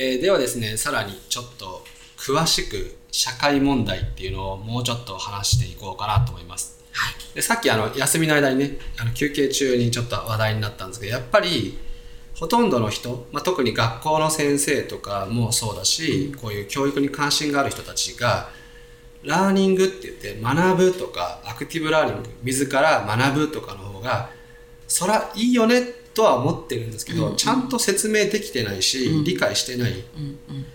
[0.00, 1.84] えーではですねさらにちょっと
[2.16, 6.78] 詳しく社会問題っていうのをもうちょっと話していこうかなと思います。
[7.34, 11.78] でさっきあの休みの間にねあの休憩中にちょっと話題になったんですけどやっぱり
[12.36, 18.50] ほとんどの人、まあ、特に学校の先生とかもそうだし、こういう教育に関心がある人たちが
[19.24, 24.30] ラーニングって言って学ぶとかアクティブラーニング自ら学ぶとかの方が
[24.86, 25.82] そらいいよね
[26.18, 29.92] とは思ってるんですけど、ちゃんと説明できてないし、理解してない。
[29.92, 30.38] うん。
[30.48, 30.66] うん。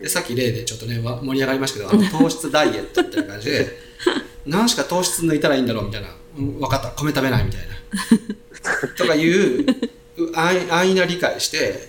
[0.00, 3.66] でさっき例でちょっとねわ盛り上がりましたけどあの糖質ダイエットみたいな感じで
[4.46, 6.90] 何しか糖質抜いたらいいんだろうみたいな、うん、分かった。
[6.90, 7.66] 米食べないみたいな。
[8.98, 9.64] とかいう
[10.16, 11.88] う安易安易な理解して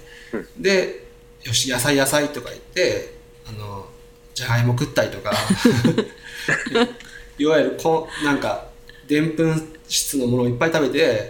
[0.60, 1.08] で
[1.44, 3.16] よし野菜野菜とか言って
[3.48, 3.88] あの
[4.36, 5.34] じゃがいも食ったりとか
[7.40, 8.68] いわゆるこなんか
[9.08, 11.28] でんぷん質のものをいっぱい食べて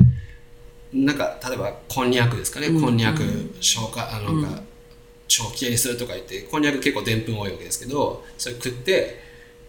[0.93, 2.81] なんか例えばこんにゃくですかね、うん。
[2.81, 3.21] こんにゃく
[3.59, 4.61] 消化あのなんか、
[5.43, 9.19] 腸きれいにするとか言ってこんにゃく結構でんぷん多いわけですけどそれ食って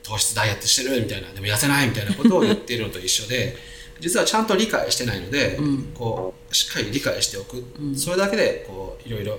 [0.03, 3.57] 糖質ダイエットしてるみたいなでも痩せないみたいなことを言っているのと一緒で
[4.01, 5.93] 実はちゃんと理解してないので、うん。
[5.95, 7.63] こうしっかり理解しておく、
[7.95, 9.39] それだけでこういろいろ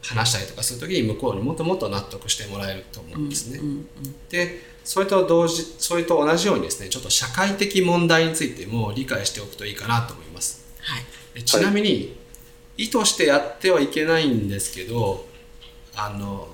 [0.00, 3.58] 話したりとかするときに向こうにもっともっと納得してもらえると思うんですね。
[3.58, 3.86] うんうん
[4.30, 10.61] でそれと同時それと同じようにですねちょっと社会的問題についても理解しておくといいかなと思います。
[11.34, 12.16] はいでちなみに、
[12.76, 15.26] 意図してやってはいけないんですけど
[15.94, 16.48] あの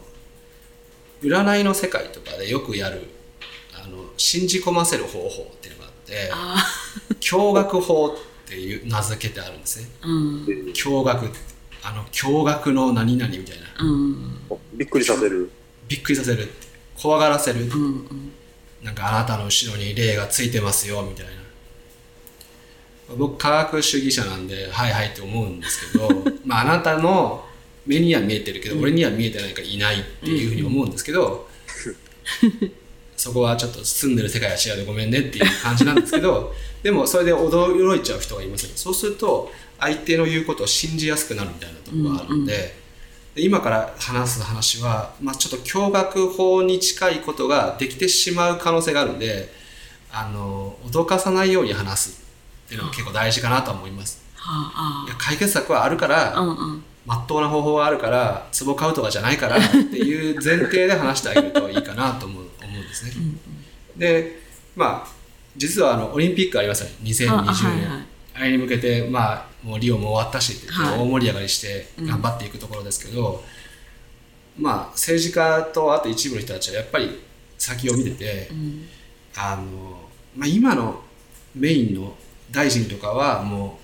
[1.23, 3.09] 占いの世界とかでよくやる
[3.75, 6.67] あの信じ込ませる方法っていうのがあってあ
[7.21, 8.11] 驚愕法っ
[8.47, 9.89] ていう名付けてあるんですね。
[10.03, 10.45] あうん。
[10.45, 11.39] 驚愕って
[11.83, 13.85] あの驚愕の何々みたいな。
[13.85, 14.39] うん。
[14.75, 15.51] びっくりさせる。
[15.87, 16.67] びっくりさせるって。
[17.01, 17.77] 怖がらせるうんう
[18.15, 18.33] ん。
[18.83, 21.33] なんかあなたの後ろに霊がついてますよみたいな
[23.17, 26.09] 僕科学主義者なんではいはいって思うんですけど
[26.45, 27.45] まああなたの
[27.87, 31.49] 目には見えてるけど、俺には見えてないからいないっていうふうに思うんですけど、
[33.19, 42.77] そこはちょっと住んでる世界は違うでごめんねっていう感じなんですけど でもそれで驚いちゃう人がいますねそうすると相手の言うことを信じやすくなるみたいなところがあるので,、
[43.35, 49.53] で今から話す話は、まあ、ちょっと驚愕法に近いことができてしまう可能性があるんで
[50.13, 52.28] あの脅かさないように話す
[52.69, 54.23] っていうのが結構大事かなと思います。
[54.37, 56.85] はあいや解決策はあるから、あうんうん。
[57.07, 63.13] まっとうな方法があるから壺買うとかじゃないからっていう前提で話してあげるといいかなと思う思うんですね。
[63.97, 64.43] で
[64.77, 65.09] まあ
[65.57, 66.97] 実はあのオリンピックありますよね。
[67.05, 67.85] 2020年ああ,、はい。
[67.87, 73.43] はいれに向けてまあもうリオも終わったしって大盛り上がりして頑張っていくところですけど、
[74.59, 77.21] まあ政治家とあと一部の人たちはやっぱり
[77.57, 78.87] 先を見てて、うん。
[79.37, 81.01] あのまあ、今の
[81.55, 82.15] メインの
[82.51, 83.79] 大臣とかはも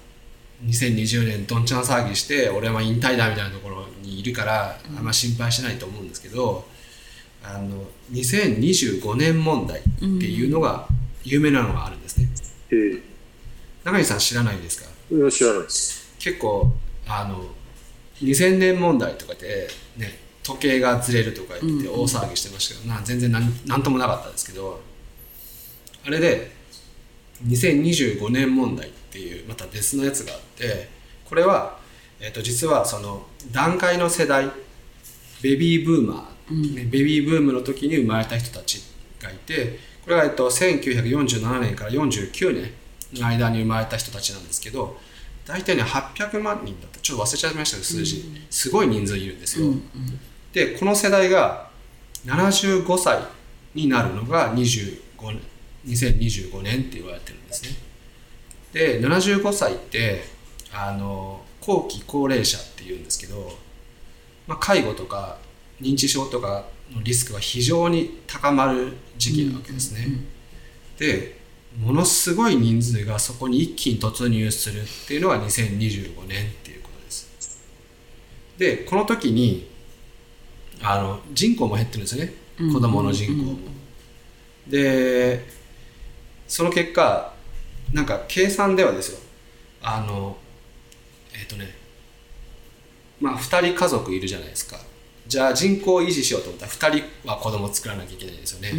[0.65, 6.67] う2020年どんちゃん騒ぎして俺は引退だみたいなところにいるからあんま心配してないと思うんですけど、
[7.43, 10.87] あの2025年問題っていうのが
[11.25, 12.29] 有名なのがあるんですね。
[12.73, 13.03] え
[13.85, 14.89] 中西さん知らないですか？
[15.31, 16.15] 知らないです。
[16.19, 16.73] 結構
[17.07, 17.45] あの
[18.23, 24.81] 2000年問題とかでね時計がずれるとか言って大騒ぎしてましたけど、な全然なんなんともなかったですけど
[26.07, 26.54] あれで
[27.47, 30.89] 2025年問題っていうまた別のやつがあって
[31.25, 31.79] これは、
[32.21, 34.51] えっと実はその段階の世代
[35.43, 38.83] ベビーブーマー、ねベビーブームの時に生まれた人たち
[39.21, 42.71] がいてこれが、えっと、1947年から49年
[43.21, 44.97] の間に生まれた人たちなんですけど
[45.47, 47.01] 大体ね800万人だった。
[47.01, 49.75] ちょっと忘れちゃいましたけど数字、すごい人数いるんですよ、
[50.55, 51.69] でこの世代が
[52.25, 53.19] 75歳
[53.75, 54.99] になるのが25
[55.33, 55.41] 年
[55.87, 57.71] 2025年って言われてるんですね。
[58.73, 60.25] で75歳って
[60.73, 63.57] あの後期高齢者っていうんですけど、
[64.47, 65.39] まあ、介護とか
[65.81, 70.07] 認知症とかのリスクが非常に高まる時期なわけですね、
[70.99, 71.39] で
[71.81, 77.65] ものすごい人数がそこに一気に突入するっていうのが2025年っていうことです。
[78.59, 79.69] でこの時に
[80.83, 82.35] あの人口も減ってるんですよね。
[82.73, 83.59] 子供の人口も、
[84.69, 85.45] で
[86.47, 87.33] その結果
[87.93, 89.19] なんか計算ではですよ。
[89.83, 90.37] あの
[91.33, 91.75] えっ、とね。
[93.21, 94.79] まあ2人家族いるじゃないですか。
[95.27, 98.73] じゃあ人口を維持しようと思ったら2人は子供作らなきゃいけないんですよね、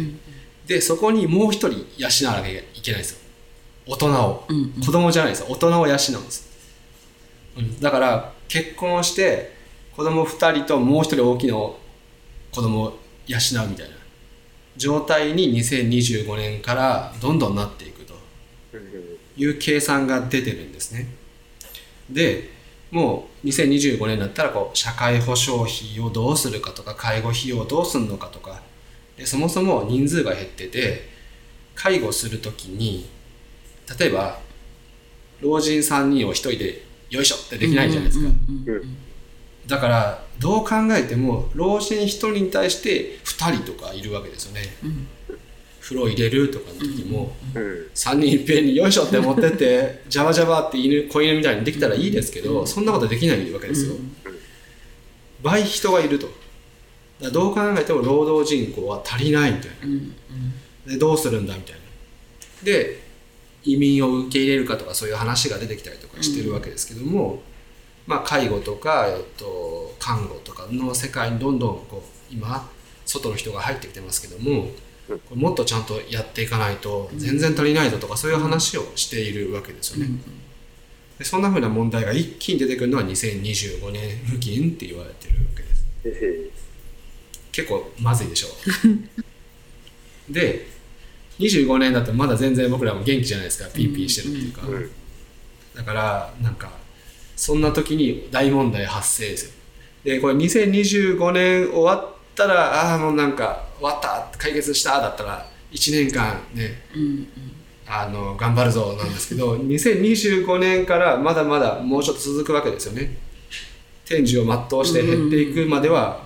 [0.66, 3.18] でそこにもう1人養わなきゃいけないんですよ。
[3.88, 5.46] 大人を、うん子供じゃないですよ。
[5.48, 6.48] 大人を養うんです、
[7.56, 9.54] うん、だから結婚して
[9.96, 11.76] 子供2人ともう1人大きな子
[12.52, 13.95] 供を養うみたいな
[14.76, 18.14] 状態に2025年からどんどんなっていくと
[19.36, 21.08] いう計算が出てるんですね。
[22.10, 22.50] で
[22.90, 28.62] もう2025年だったらこう社会保障費をどうするかとか介護費用をどうするのかとか
[29.16, 31.08] でそもそも人数が減ってて
[31.74, 33.08] 介護するときに
[33.98, 34.38] 例えば
[35.40, 38.30] 老人3人を1人でよいしょってできないじゃないですか、
[39.66, 44.62] だからどう考えても老人1人に対して2人とかいるわけですよね、
[45.80, 47.62] 風呂入れるとかの時も、うん。
[47.94, 53.94] 3人いっぺんによいしょって持ってってジャバジャバって犬子犬みたいにできたらいいですけど、そんなことできないわけですよ、
[55.42, 56.28] 倍人がいると。
[57.20, 59.70] だどう考えても労働人口は足りないみたい
[60.86, 61.80] な、でどうするんだみたいな。
[62.62, 63.04] で
[63.64, 67.42] 移民を受け入れるかとかそういう話が出てきたりとかしてるわけですけども、
[68.06, 72.68] まあ、介護とか、えっと、看護とかの世界にどんどんこう今
[73.04, 74.70] 外の人が入ってきてますけども
[75.08, 80.10] これもっとちゃんとやっていかないと全然足りないぞとかそういう話をしているわけですよね。
[81.18, 86.66] でそんなふうな問題が一気に出てくるのは2025年付近って言われてるわけです。
[87.52, 88.48] 結構まずいでしょ
[90.28, 90.66] で
[91.38, 94.90] 25年だとまだ全然僕らも元気じゃないですかピーピーしてるっていうか、うん。
[95.74, 96.70] だからなんか
[97.36, 99.52] そんな時に大問題発生ですよ。
[100.04, 106.82] でこれ2025年終わったらああもうなんか終わった解決しただったら1年間ね
[107.86, 113.18] あの頑張るぞなんですけど2025年からまだまだもうちょっと続くわけですよね。
[114.04, 116.24] 天寿を全うして減っていくまでは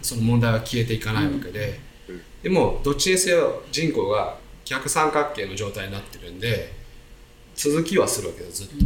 [0.00, 1.80] その問題は消えていかないわけで。
[2.42, 6.72] でもどっちにせよ人口が逆三角形の状態になってるんで
[7.56, 8.84] 続きはするわけですずっと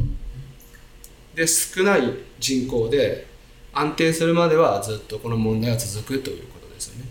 [1.35, 2.03] で少ない
[2.39, 3.27] 人口で
[3.73, 7.11] 安定するまではずっとこの問題は続くということですよね。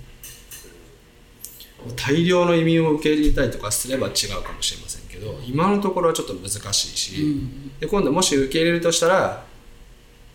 [1.95, 7.47] 大量の移民を受け入れたりとかすれば違うかもしれませんけど今のところはちょっと難しいし、
[7.79, 9.44] で今度もし受け入れるとしたら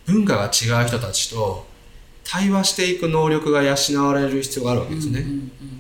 [0.07, 1.67] 文化が違う人たちと
[2.25, 5.25] 対話していく能力が養われる必要があるわけですね、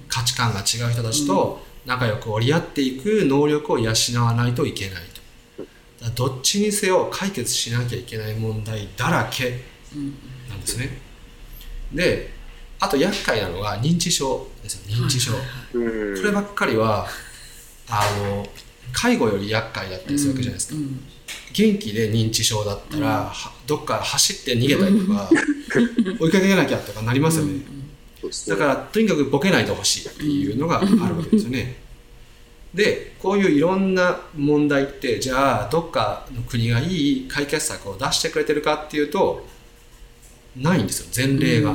[0.08, 3.92] 価値観が違う人たちと仲良く折り合っていく能力を養
[4.22, 5.02] わないといけない
[6.14, 9.60] どっちにせよ解決しなきゃいけない問題だらけ
[10.48, 10.98] なんですね。
[11.92, 12.30] で
[12.78, 15.04] あと厄介なのが認知症ですよ。
[15.04, 15.32] 認知症、
[15.72, 16.16] うん。
[16.16, 17.06] こればっかりは
[17.88, 18.46] あの
[18.92, 20.80] 介護より厄介だったりするわけじゃないですか、
[21.52, 25.30] 元気で認知症だったら、はどっか走って逃げたりとか
[26.20, 27.60] 追いかけなきゃとかなりますよね。
[28.48, 31.85] だからとにかくボケないでほしいっていうのがあるわけですよね。
[32.76, 39.46] でこういういろんな問題ってじゃあどっかの国がいい解決策を出してくれてるかっていうと
[40.54, 41.72] ないんですよ前例が。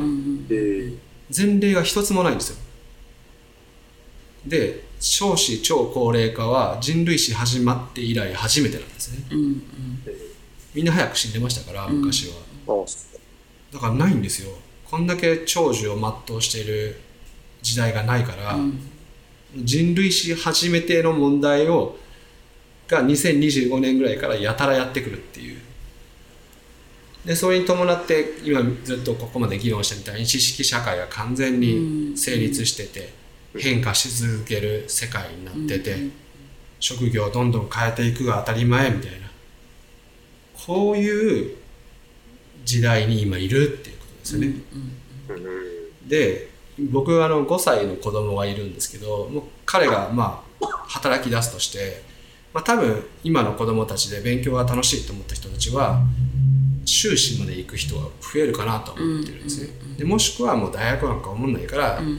[0.52, 0.94] え
[1.36, 2.58] 前例が一つもないんですよ。
[4.46, 9.26] で少子超高齢化は人類史始まって以来初めてなんですね。
[10.76, 12.36] みんな早く死んでましたから昔は。
[13.74, 14.52] だからないんですよ
[14.86, 17.00] こんだけ長寿を全うしている
[17.62, 18.58] 時代がないから、
[19.56, 21.98] 人類史初めての問題を
[22.88, 25.60] が2025年ぐらいからやたらやってくるっていう。
[27.26, 33.14] でそれに伴って今ずっとここまで議論したみたいに知識社会が完全に成立してて、
[33.58, 35.96] 変化し続ける世界になってて、
[36.80, 39.30] 職業をどんどん変えていくが当たり前みたいな。
[40.66, 41.56] こういう
[42.66, 44.56] 時代に今いるっていうことですよね。
[46.08, 46.51] で
[46.90, 52.02] 僕はあの5歳の子供がいるんですけどもう彼がまあ働き出すとして、
[52.54, 56.02] まあ、多分今の子供たちで勉強が楽しいと思った人たちは
[56.86, 59.70] 修士まで行く人が増えるかなと思ってるんですね。
[59.98, 62.10] でもしくはもう大学なんか思んないから、も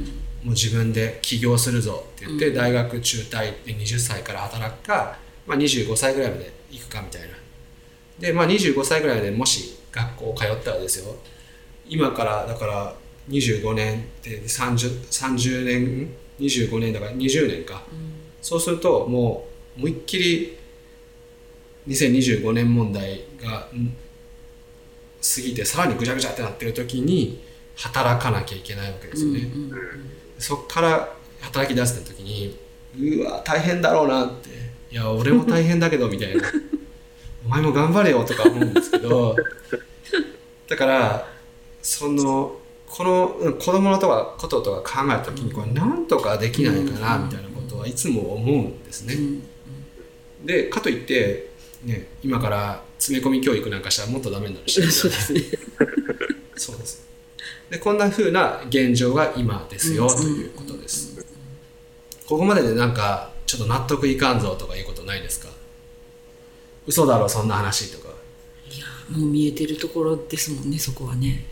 [0.46, 7.28] う自分で起業するぞって言って、大学中退で20歳から働くか、まあ、25歳ぐらいまで行くかみたいな。
[8.18, 11.16] で、まあ、25歳ぐらいまでもし学校通ったらですよ
[11.88, 12.94] 今からだから
[13.28, 16.10] 25年で 30, 30年
[16.40, 17.82] 25年だから20年か、
[18.40, 20.58] そうするともう思いっきり
[21.88, 23.94] 2025年問題がん
[25.22, 27.42] 過ぎてさらにぐちゃぐちゃってなってる時に
[27.76, 29.48] 働かなきゃいけないわけですよね。
[30.38, 32.58] そっから働き出した時に
[32.98, 34.50] うわ大変だろうなって
[34.90, 36.42] いや俺も大変だけどみたいな。
[37.44, 39.34] お前も頑張れよとか思うんですけど
[40.68, 41.28] だから
[41.82, 42.56] その
[42.94, 49.16] このうん子供のとかこととか考えた時にこれなんとかできないかなみたいなことはいつも思うんですね。
[50.44, 51.50] でかといって、
[51.84, 55.40] ね、今から詰め込み教育なんかしたらもっとダメになるし そうですね。
[56.56, 57.02] そうです。
[57.70, 61.24] で、こんな風な現状が今ですよ、ということです。
[62.26, 65.48] ここまででなんか、ちょっと納得いかんぞとかいうことないですか？
[66.86, 68.10] 嘘だろ、そんな話とか。
[68.70, 71.44] いやもう見えてるところですもんねそこはね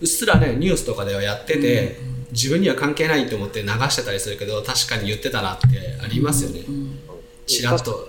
[0.00, 1.98] うっすらねニュースとかではやってて、
[2.32, 5.66] 自分には関係ないと思って流してたりするけど確かに言ってたなって
[6.02, 6.62] ありますよね、
[7.46, 8.08] ちらっと。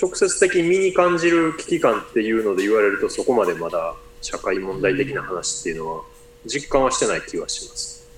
[0.00, 6.02] 直接的に身に感じる危機感っていうので言われるとそこまでまだ社会問題的な話っていうのは
[6.46, 8.08] 実感はしてない気はします。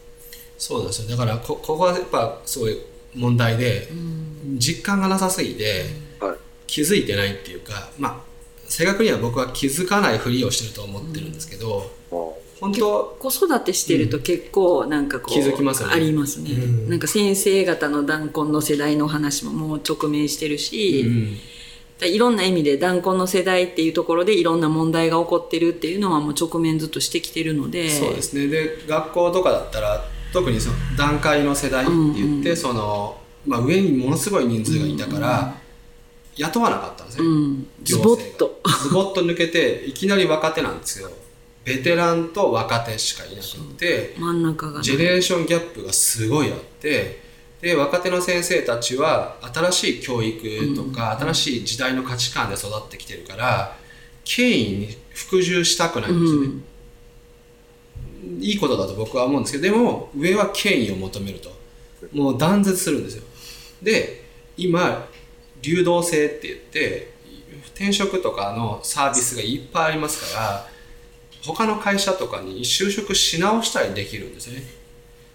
[0.57, 1.09] そうなんですよ。
[1.09, 2.79] だからこここはやっぱすごい
[3.15, 3.89] 問題で、
[4.57, 5.87] 実感がなさすぎて、
[6.21, 6.37] はい。
[6.67, 8.17] 気づいてないっていうかまあ
[8.69, 11.91] 正確には僕は気づかないふりをしてると思ってるんですけど、
[12.61, 13.17] 本当？
[13.19, 15.95] 子育てしてると結構なんかこう、気づきますよね。
[15.95, 16.91] ありますね、うん。
[16.91, 21.37] なんか先生方の弾婚の世代の話ももう直面してるし、うん
[22.01, 27.91] いろんな意味で弾婚の世代っていうところでいろんな問題が起こってるっていうのはもう直面ずっとしてきてるので。
[27.91, 28.47] そうですね。
[28.47, 35.57] で学校とかだったら特にその段階の世代って言って、その、まあ、上にものすごい人数がいたから、
[36.37, 38.61] 雇わなかったんですね、うん、ズボッと。
[38.85, 41.11] ズボッと抜けていきなり若手なんですよ
[41.69, 47.21] ベテランと若手しかいなくて真ん中がジェネレーションギャップがすごいあって
[47.61, 53.77] で若手の先生たちは新しい教育とか、新しい時代の価値観で育ってきてるから
[54.25, 56.49] 権威に服従したくないんですよね、
[58.41, 61.59] いいことだと僕は思うんですけどでも上は権威を求めると。
[62.13, 63.25] もう断絶するんですよ。
[63.83, 64.25] で
[64.57, 65.09] 今
[65.61, 67.13] 流動性って言って
[67.75, 70.69] 転職とかのサービスがいっぱいありますから
[71.43, 74.63] 他の会社とかに就職し直したりできるんですよね。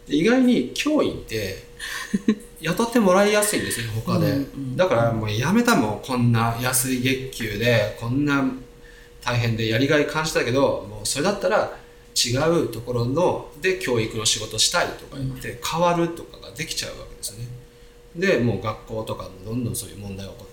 [0.08, 1.64] で意外に教員って
[2.62, 4.34] 雇ってもらいやすいんですよ他で、
[4.76, 8.44] だからもうやめたもんこんな安い月給でこんな
[9.22, 11.78] 大変でやりがい感じたけどもうそれだったら
[12.16, 17.48] 違うところので教育の仕事したいとか言って変わるとかができちゃうわけですよね。
[18.16, 20.53] でもう学校とかもどんどんそういう問題が起こった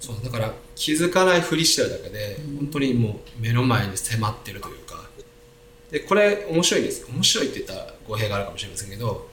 [0.00, 5.08] そうだから気づかないふりしてるだけで本当にもう目の前に迫ってるというか。
[5.90, 7.06] でこれ面白いです。
[7.10, 9.28] 面白いって言ったら語弊があるかもしれませんけど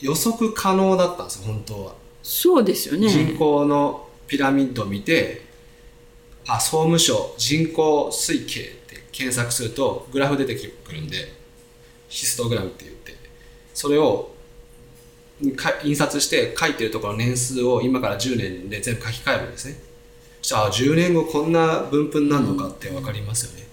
[0.00, 1.94] 予測可能だったんですよ本当は。
[2.22, 3.08] そうですよね。
[3.08, 5.42] 人口のピラミッドを見て
[6.48, 11.32] あ総務省人口推計って検索するとグラフ出てくるんで
[12.08, 13.02] ヒストグラムって言って。
[13.74, 14.31] それをか
[15.84, 19.76] 印刷して書いてるところの年数を今から10年で全部書き換えるんですね。
[20.40, 23.72] そしたらあ10年後こんな分布になるのかって分かりますよね。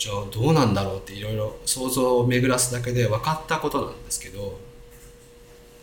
[0.00, 4.58] じゃあどうなんだろうっていろいろ想像を巡らすだけで分かったことなんですけど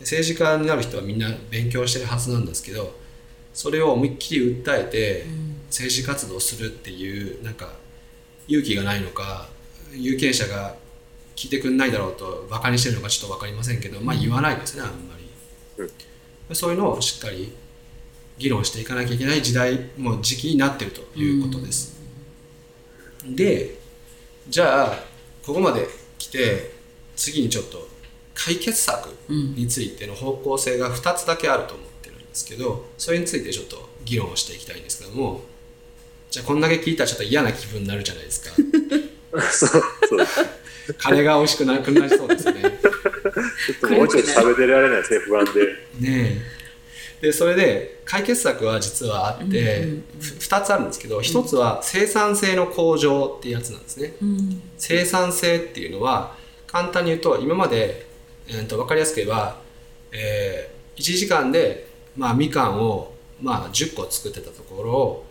[0.00, 2.98] 政治家になる人はみんな勉強してるはずなんですけど
[3.54, 5.24] それを思いっきり訴えて
[5.68, 7.74] 政治活動するっていうなんか
[8.48, 9.48] 勇気がないのか
[9.92, 10.74] 有権者が
[11.38, 15.14] 聞いてくんないだろうとバカにしてるのかちょっと分かりませんけどまあ言わないですねあんま
[15.78, 15.88] り、
[16.52, 17.52] そういうのをしっかり
[18.38, 21.96] 議論していかなきゃいけない時代もう時期になってるということです、
[23.24, 23.78] で
[24.48, 24.98] じゃあ
[25.46, 25.86] ここまで
[26.18, 26.72] 来て
[27.14, 27.86] 次にちょっと
[28.34, 35.42] 解決策についての方向性が2つだけあると思ってるんですけどそれについてちょっと議論をしていきたいんですけども
[36.32, 38.50] じゃあこんだけ聞いたらちょっと嫌な気分になるじゃないですか。
[39.52, 39.68] そう、
[40.08, 40.26] そう。
[40.96, 42.60] カレーが美味しくなくなりそうですね。
[42.60, 45.60] ちょっともうちょっと食べてられないですね、不安で。
[46.00, 46.58] ねえ。
[47.20, 49.88] でそれで解決策は実はあって、
[50.20, 54.14] ふ2つあるんですけど1つは生産性の向上っていうやつなんですね、
[54.76, 56.36] 生産性っていうのは
[56.68, 58.06] 簡単に言うと今まで、
[58.46, 59.56] えー、と分かりやすく言えば、
[60.12, 65.24] え1時間で、まあ、みかんを、まあ、10個作ってたところを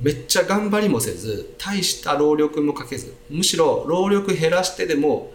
[0.00, 5.32] めっちゃ頑張りもせず大した労力もかけずむしろ労力減らしてでも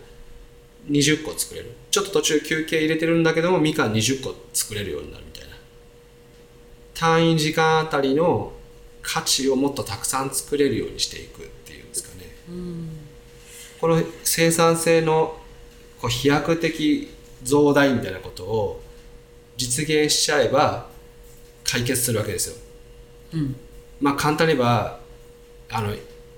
[0.89, 1.71] 20個作れる。
[1.91, 5.55] ちょっと途中休憩入れてるんだけどもみかん20個作れるようになるみたいな。
[6.93, 8.53] 単位時間あたりの
[9.01, 12.35] 価値をもっとたくさん作れるようにしていくっていうんですかね、
[13.79, 15.37] この生産性の
[16.01, 17.09] こう飛躍的
[17.43, 18.81] 増大みたいなことを
[19.55, 20.89] 実現しちゃえば
[21.63, 22.55] 解決するわけですよ、
[23.33, 23.55] うん。
[23.99, 24.99] まあ簡単に言えば
[25.69, 25.89] あの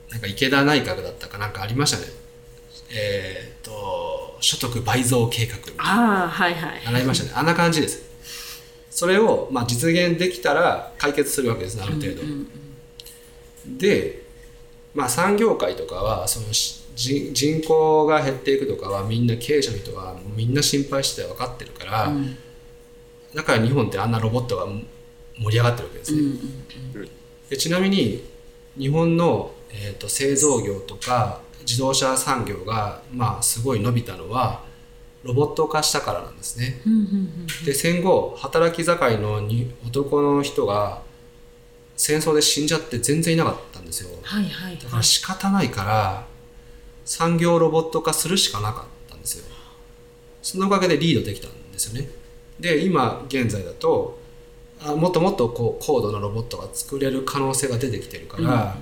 [0.10, 2.06] なんか池田内閣だったかなんかありましたね。
[2.92, 5.84] えっ、と所得倍増計画みたいな。
[5.84, 6.82] ああはいはい。
[6.86, 7.32] 習いましたね。
[7.36, 8.10] あんな感じです。
[8.90, 12.24] それを、まあ、実現できたら解決するわけですねある程度、
[13.78, 14.24] で、
[14.94, 22.12] まあ、産業界とかはそのし人人口が減っていくとかはみんな経営者の人はみんな心配して分かってるから、
[23.34, 26.22] だから日本ってあんなロボットが盛り上がってるわけですね、
[27.50, 28.24] でちなみに
[28.78, 34.64] 日本の、えー、と製造業とか自動車産業が、まあ、すごい伸びたのは
[35.24, 36.82] ロボット化したからなんですね。
[37.66, 41.02] で戦後働き盛りのに男の人が
[41.98, 44.10] 戦争で死んじゃって全然いなかったんですよ。
[44.82, 46.26] だから仕方ないから
[47.04, 49.46] 産業ロボット化するしかなかったんですよ。
[50.42, 52.10] そのおかげでリードできたんですよね。
[52.60, 54.20] で今現在だと
[54.82, 58.78] あもっともっとこう高度なロボットが作れる可能性が出てきてるから、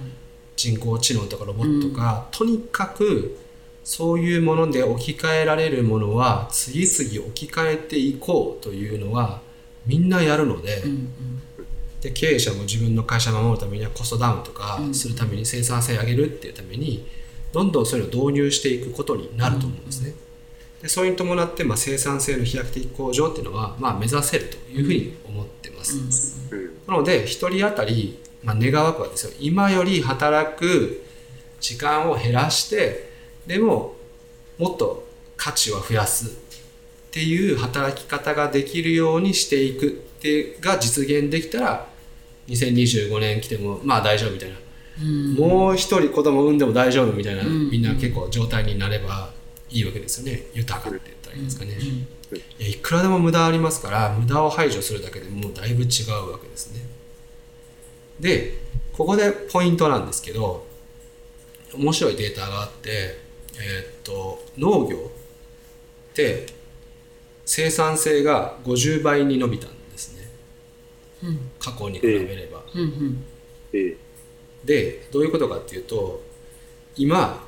[0.55, 3.37] 人工知能とかロボットが、とにかく
[3.83, 9.41] そういうもので置き換えられるものは次々置き換えていこうというのは
[9.85, 10.83] みんなやるので,、
[12.01, 17.07] で経営者も自分の会社を守るためにはコストダウンとかするために生産性上げるっていうために
[17.53, 20.13] どんどんそういうのを導入していくことになると思うんですね。
[20.81, 25.56] でそれに伴って、まあ、生産性の飛躍的向上っていうのは、まあ、目指せるというふうに思って
[25.95, 26.37] ます。
[26.51, 26.71] うん。
[26.87, 29.33] なので1人当たり、まあ、願わくはですよ。
[29.39, 31.03] 今より働く
[31.59, 33.11] 時間を減らして
[33.47, 33.95] でも
[34.57, 36.29] もっと価値を増やすっ
[37.11, 41.87] ていう働き方ができるようにしていくってが実現できたら
[42.47, 44.55] 2025年来てもまあ大丈夫みたいな、
[45.37, 49.31] もう一人子供産んでも大丈夫みたいな、みんな結構状態になれば
[49.69, 50.43] いいわけですよね。
[50.53, 51.77] 豊かって言ったらいいんですかね、
[52.31, 56.81] いやいくらでも無駄ありますから無駄を排除するだけでもうだいぶ違うわけですね。
[58.19, 58.57] で
[58.93, 60.65] ここでポイントなんですけど
[61.73, 63.19] 面白いデータがあって
[63.59, 66.47] えーっと農業って
[67.45, 70.27] 生産性が50倍に伸びたんですね、
[71.59, 73.23] 過去に比べれば、うんうん
[73.71, 73.97] ええ。
[74.65, 76.21] でどういうことかっていうと
[76.97, 77.47] 今、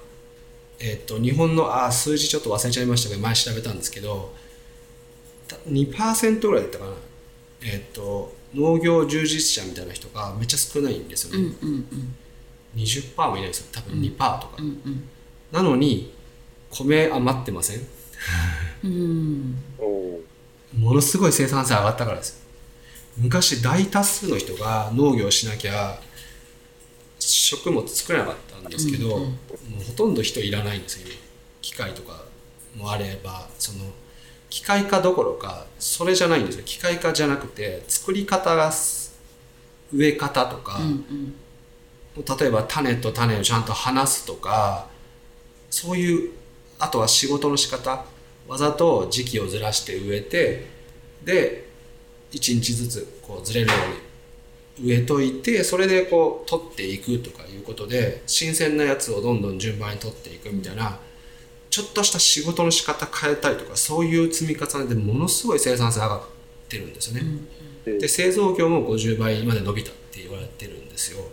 [0.80, 4.49] えっと日本のあ数字ちょっと忘れちゃいましたけど前調べたんですけどた
[5.68, 6.92] 2%ぐらいだったかな、
[7.64, 12.16] えっと農業従事者みたいな人がめっちゃ少ないんですようんね、うん。
[12.76, 13.68] 20%もいないですよ。
[13.72, 15.04] 多分2%とか、うんうん。
[15.52, 16.12] なのに
[16.72, 17.76] 米余ってませ
[18.88, 19.56] ん？
[20.78, 22.30] ものすごい生産性上がったからです。
[22.30, 22.36] よ
[23.18, 26.00] 昔大多数の人が農業しなきゃ
[27.20, 29.36] 食物作れなかったんですけど、うんうんも
[29.82, 31.08] うほとんど人いらないんですよ。
[31.08, 31.16] 今
[31.62, 32.24] 機械とか
[32.76, 33.80] もあればその
[34.50, 36.64] 機械化どころかそれじゃないんですよ。
[36.64, 39.18] 機械化じゃなくて作り方がす
[39.94, 40.86] 植え方とか、うん
[42.16, 42.40] うん。
[42.40, 44.88] 例えば種と種をちゃんと離すとか
[45.70, 46.32] そういう
[46.80, 48.06] あとは仕事の仕方。
[48.48, 50.66] わざと時期をずらして植えて
[51.24, 51.70] で
[52.32, 53.74] 1日ずつこうずれるよ
[54.78, 60.98] うに植えといてそれでこう取っていくとかいうことで新鮮なやつをどんどん順番に取っていくみたいな
[61.70, 66.22] ちょっとした仕事の仕方変えたりとかそういう積み重ねでものすごい生産性上がっ
[66.68, 67.24] てるんですよね。
[67.86, 71.24] で製造業も50倍まで伸びたって言われてるんですよ。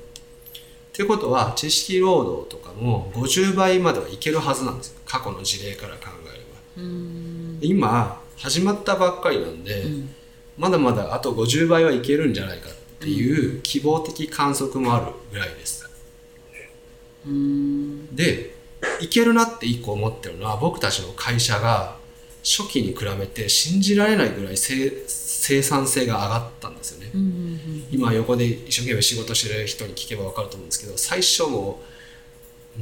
[0.92, 6.46] ということは知識労働とかも50倍まではいけるはずなんですよ過去の事例から考えれば。
[6.78, 10.14] うん今始まったばっかりなんで、ん
[10.58, 15.88] まだまだあと50倍はいけるんじゃないかっていう希望的観測もあるぐらいです。
[17.26, 18.55] うんで
[19.00, 21.96] いけるなって一個思ってるのは僕たちの会社が
[22.42, 27.10] 初期に比べて信じられないぐらい生生産性が上がったんですよね。
[27.14, 27.56] うんうん
[27.90, 31.80] 今横で一生懸命仕事してる人に聞けば分かると思うんですけど最初も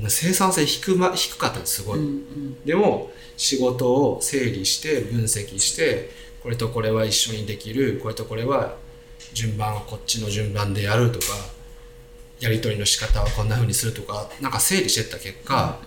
[0.02, 2.64] う生産性低,、ま、低かったんですすごい、うんうん。
[2.64, 6.10] でも仕事を整理して分析して
[6.42, 8.76] これとこれは一緒にできるこれとこれは
[9.32, 11.26] 順番はこっちの順番でやるとか
[12.44, 15.78] やり取りの仕方はこんな風にするとかなんか整理してった結果、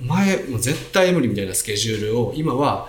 [0.00, 2.88] 前もう絶対無理みたいなスケジュールを今は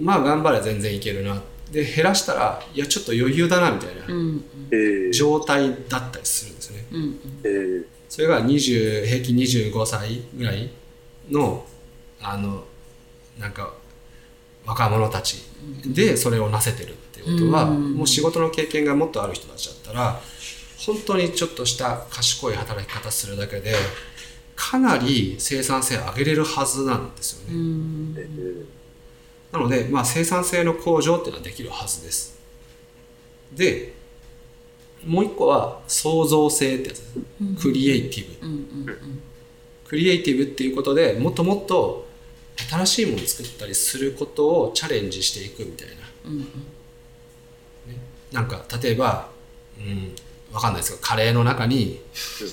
[0.00, 1.42] まあ頑張れば全然いけるな。
[1.70, 6.86] で減らしたらいやちょっと余裕だなみたいな状態だったりするんですよね。
[6.90, 7.20] うんうん。
[7.44, 10.70] ええそれが20平均25歳ぐらい
[11.30, 11.66] の
[12.22, 12.64] あの
[13.38, 13.74] なんか
[14.64, 15.44] 若者たち
[15.84, 17.94] でそれをなせてるっていうことは、うん。
[17.96, 20.18] もう仕事の経験がもっとある人たちだったら
[20.86, 23.74] 本当にちょっとした賢い働き方するだけで
[24.54, 28.26] かなり生産性上げれるはずなんですよね。
[29.52, 32.38] なので、まあ、生産性の向上っていうのはできるはずです。
[33.52, 33.94] で
[35.04, 38.46] もう一個は創造性ってやつです、クリエイティブ。
[38.46, 39.22] うんうん
[39.88, 42.06] クリエイティブっていうことでもっともっと
[42.70, 45.94] 新しいものを作ったりすることをチャレンジしていくみたいな、
[46.26, 46.44] うんね、
[48.30, 49.30] なんか例えば、
[49.78, 50.14] うん、
[50.52, 52.00] わかんないですけどカレーの中に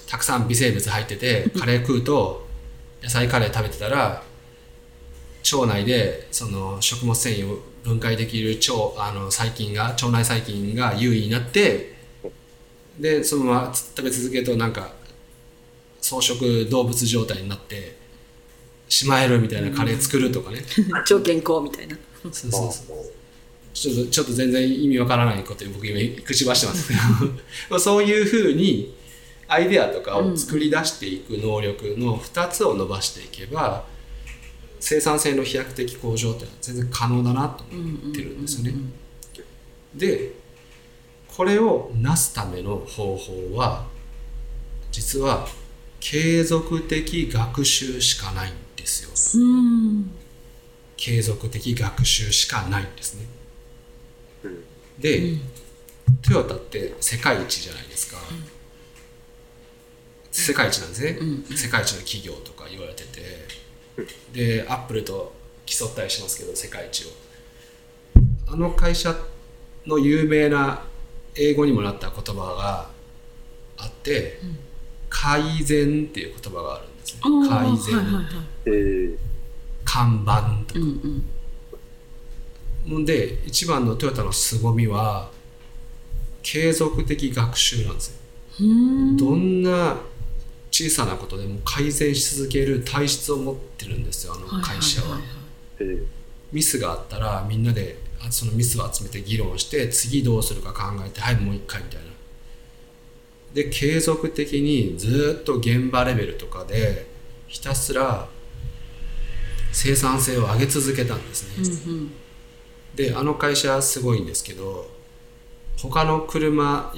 [0.07, 2.45] たくさん微生物入っててカレー食うと
[3.01, 4.23] 野菜カレー食べてたら
[5.53, 11.95] 腸内でその食物繊維を分解できる腸あの細菌が腸内細菌が優位になって
[12.99, 14.93] でそのまま食べ続けるとなんか
[16.01, 17.97] 草食動物状態になって
[18.87, 20.63] しまえるみたいなカレー作るとかね、
[21.05, 21.97] 超健康みたいな。
[22.21, 23.14] そうそうそう
[23.75, 26.93] ちょっとちょっと全然意味わからないことを僕今口走ってますけ
[27.69, 28.95] ど そういうふうに
[29.47, 33.85] アイデアとかを作り出していく能力の2つを伸ばしていけば、
[34.79, 38.73] 生産性の飛躍的向上って全然可能だなと思ってるんですよね。
[39.93, 40.33] で
[41.27, 43.85] これをなすための方法は
[44.91, 45.47] 実は
[45.99, 49.03] 継続的学習しかないんです
[49.35, 49.41] よ。
[49.41, 50.11] うん
[50.97, 53.25] 継続的学習しかないんですね。
[54.45, 54.63] うん。
[54.99, 55.37] で、
[56.21, 58.17] トヨタって世界一じゃないですか。
[60.31, 61.19] 世界一なんですね、
[61.55, 63.47] 世界一の企業とか言われてて、
[64.33, 65.33] で、アップルと
[65.65, 67.09] 競ったりしますけど、世界一を。
[68.47, 69.15] あの会社
[69.85, 70.83] の有名な
[71.35, 72.89] 英語にもなった言葉が
[73.77, 74.39] あって、
[75.09, 77.21] 改善っていう言葉があるんですね。
[77.21, 78.25] 改善、はいはいはい。
[78.65, 79.17] えー。
[79.85, 80.79] 看板とか。
[80.79, 81.25] うんうん
[83.05, 85.29] で一番のトヨタの凄みは
[86.43, 88.15] 継続的学習なんですよ。
[88.61, 89.17] うん。
[89.17, 89.97] どんな
[90.71, 95.19] 小さなことでも改善し続ける体質を持ってるんですよあの会社は,、
[95.79, 96.05] えー
[96.51, 102.05] ミスがあったらみんなであそのミスを集めて議論して次どうするか考えてはいもう一回みたいな。
[103.53, 107.07] で継続的にずっと現場レベルとかで
[107.47, 108.27] ひたすら
[109.71, 112.11] 生産性を上げ続けたんですね、うんうん
[112.95, 114.89] であの会社すごいんですけど
[115.77, 116.93] 他の車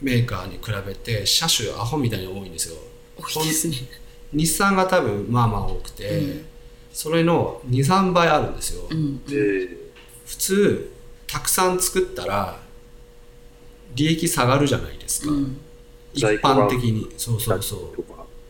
[0.00, 2.76] メーカーに比べて車種アホみたいに多いんですよ。
[3.18, 3.76] 多いですね。
[4.32, 6.44] 日産が多分まあまあ多くて、
[6.92, 9.20] それの23倍あるんですよ、うん。
[9.28, 9.84] えー
[10.24, 10.90] 普通
[11.26, 12.58] たくさん作ったら
[13.94, 15.60] 利益下がるじゃないですか、うん。
[16.14, 17.12] 一般的に。
[17.16, 18.04] そうそうそう。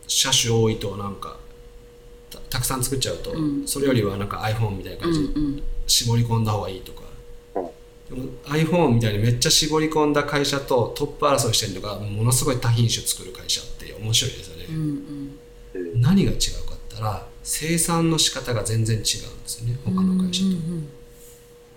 [0.07, 1.37] 車種多いとなんか
[2.29, 3.67] たたくさん作っちゃうと、うん。
[3.67, 5.19] それよりはなんか iPhone みたいなう感じ。
[5.19, 5.63] でんうん。
[5.87, 7.03] 絞り込んだ方がいいとか、
[7.55, 7.65] うん。
[8.09, 15.39] でも iPhone みたいにめっちゃ絞り込んだ会社とトップ争いしてるのがものすごい多品種作る会社って面白いですよね、うんうん。
[15.73, 19.09] えー何が違うかって言ったら生産の仕方が全然違うんで
[19.45, 20.89] すよね他の会社と、うん。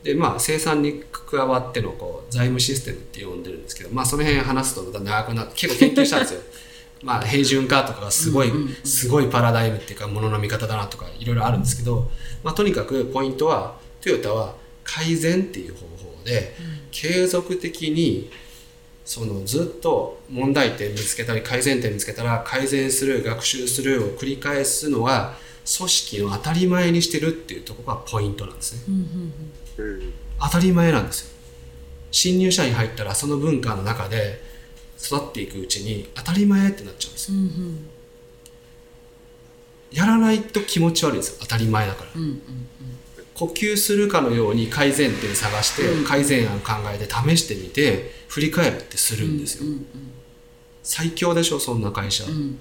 [0.03, 6.41] でまあ生産に加わってのこう財務システムって呼んでるんですけどまあその辺話すとまた長くなって結構研究したんですよ
[7.03, 8.51] まあ平準化とかがすごい、
[8.85, 12.11] すごいパラダイムっていうかものの見方だなとかいろいろあるんですけど、
[12.43, 16.55] まあ、とにかくポイントはトヨタは改善っていう方法で
[16.91, 18.31] 継続的に
[19.05, 25.35] そのずっと問題点見つけたり改善点見つけたら改善する学習するを繰り返すのは
[25.77, 28.83] 組織の当たり前にしてるっていうところがポイントなんですね。
[28.89, 28.95] うん
[29.79, 29.93] うん。
[29.93, 30.13] うん。
[30.41, 31.39] 当たり前なんですよ。
[32.11, 34.43] 新入社員入ったらその文化の中で
[35.01, 37.39] 育っていくうちに当たり前ってなっちゃうんですよ。
[37.39, 37.89] うんうん。
[39.91, 41.37] やらないと気持ち悪いんですよ。
[41.41, 42.11] 当たり前だから。
[42.17, 42.41] うんうん
[43.35, 49.71] 呼吸するかのように改善点探して改善案考えて試してみて振り返るってするんですよ。
[49.71, 49.87] うん
[50.83, 52.25] 最強でしょそんな会社。
[52.25, 52.59] うんうん。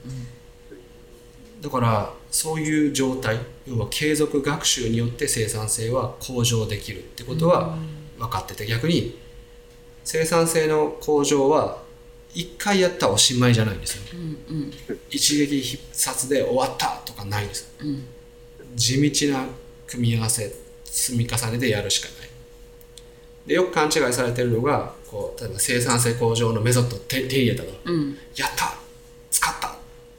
[1.61, 7.75] だからそういう状態要は継続学習によって生産性は向上できるってことは
[8.19, 9.17] 分かってて逆に
[10.03, 11.81] 生産性の向上は
[12.37, 14.03] 一回やったらおしまいじゃないんですよ。
[14.13, 14.71] うんうん。
[15.09, 18.05] 一撃必殺で終わったとかないんですうん。
[18.75, 19.45] 地道な
[19.87, 20.53] 組み合わせ
[20.85, 22.29] 積み重ねでやるしかない。
[23.47, 27.69] でよく勘違いされてるのがこう例えば生産性向上のメソッドを手手に入れたと。
[27.85, 28.17] うん。
[28.35, 28.75] やった。
[29.31, 29.75] 使った。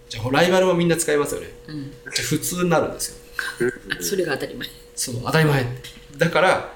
[0.09, 1.47] じゃあライバルもみんな使いますよね。
[1.69, 1.83] うん。
[1.85, 3.17] じゃあ普通になるんですよ。
[3.97, 4.69] あ それが当たり前。
[4.97, 5.65] そう当たり前。
[6.17, 6.75] だから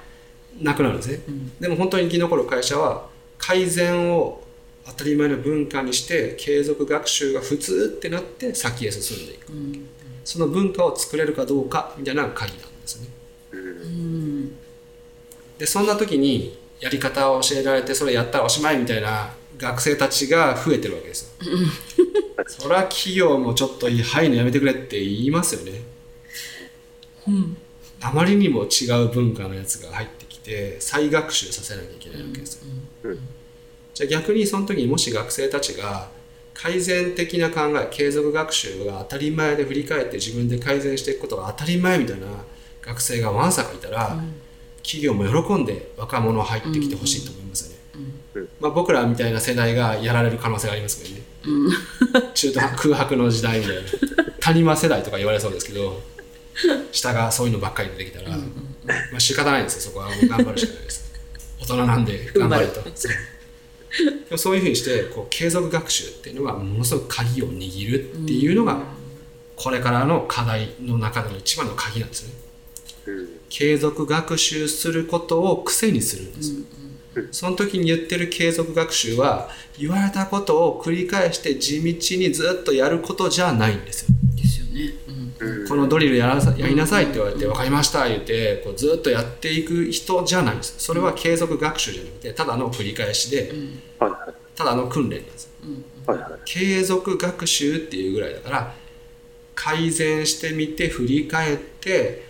[0.61, 1.20] なくなるんですね、
[1.59, 4.41] でも本当に生き残る会社は改善を
[4.85, 9.87] 当たり前の文化にして継続学習が普通ってなって先へ進んでいく、ん
[10.25, 13.09] その文化を作れるかどうかみたいな鍵なんですね。
[13.53, 14.53] うん
[15.59, 21.47] でそんな時にやり方を教えられてそれやったらおしまいみたいな学生たちが増えてるわけですよ。
[22.49, 25.81] そりゃ企業もちょっとはいのやめてくれって言いますよね。
[27.29, 27.57] うん。
[28.01, 32.62] あまりにも違う文化のやつが入ってきて再学習させなきゃいけないわけですよ、
[33.05, 33.18] うん
[33.94, 36.09] じゃあ逆にその時にもし学生たちが
[36.55, 42.26] 改善的な考え継続学習が当たり前で振り返って自分で改善していくことが当たり前みたいな
[42.83, 44.16] 学生がわんさかいたら、
[44.83, 51.22] 企業も喜んで若者入ってきてほしいと思いますよね、うんまあ、僕らみたいな世代がやられる可能性がありますけどね、
[52.35, 53.83] 中途空白の時代みたいな。
[54.40, 56.02] 谷間世代とか言われそうですけど
[56.90, 58.37] 下がそういうのばっかり出てきたら、ま
[59.16, 60.09] あ仕方ないんですよそこは。
[60.09, 61.12] もう頑張るしかないです。
[61.61, 62.81] 大人なんで頑張れと
[63.98, 68.81] でもそういうふうにしてこう継続学習っていうのがものすごく鍵を握るっていうのが
[69.57, 72.33] これからの課題の中での一番の鍵なんですね。
[73.07, 73.28] うん。
[73.48, 76.52] 継続学習することを癖にするんです。
[76.55, 76.59] よ、
[77.31, 84.09] その時に言ってる継続学習は言われたことを繰り返して地道にずっとやることじゃないんですよ。
[84.35, 84.94] ですよね。
[85.68, 90.74] このドリルやらさやりなさいって言われて分かりました言ってこうずっとやっていく人じゃないんです。
[90.78, 93.52] それは継続学習じゃなくてただの繰り返しで
[94.55, 95.50] ただの訓練なんです。
[96.44, 98.74] 継続学習っていうぐらいだから
[99.55, 102.24] 改善してみて振り返って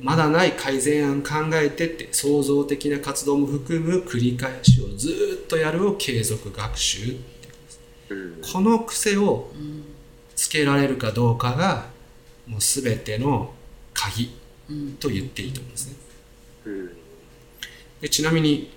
[0.00, 7.16] まだない改善案考えてって創造的な活動も含む繰り返しをずっとやるを継続学習
[8.10, 8.40] うん。
[8.42, 9.50] この癖を
[10.34, 11.93] つけられるかどうかが
[12.46, 13.52] もう全ての
[13.92, 14.30] 鍵
[15.00, 15.96] と言っていいと思うんですね。
[16.66, 16.90] うん。
[18.00, 18.70] でちなみに、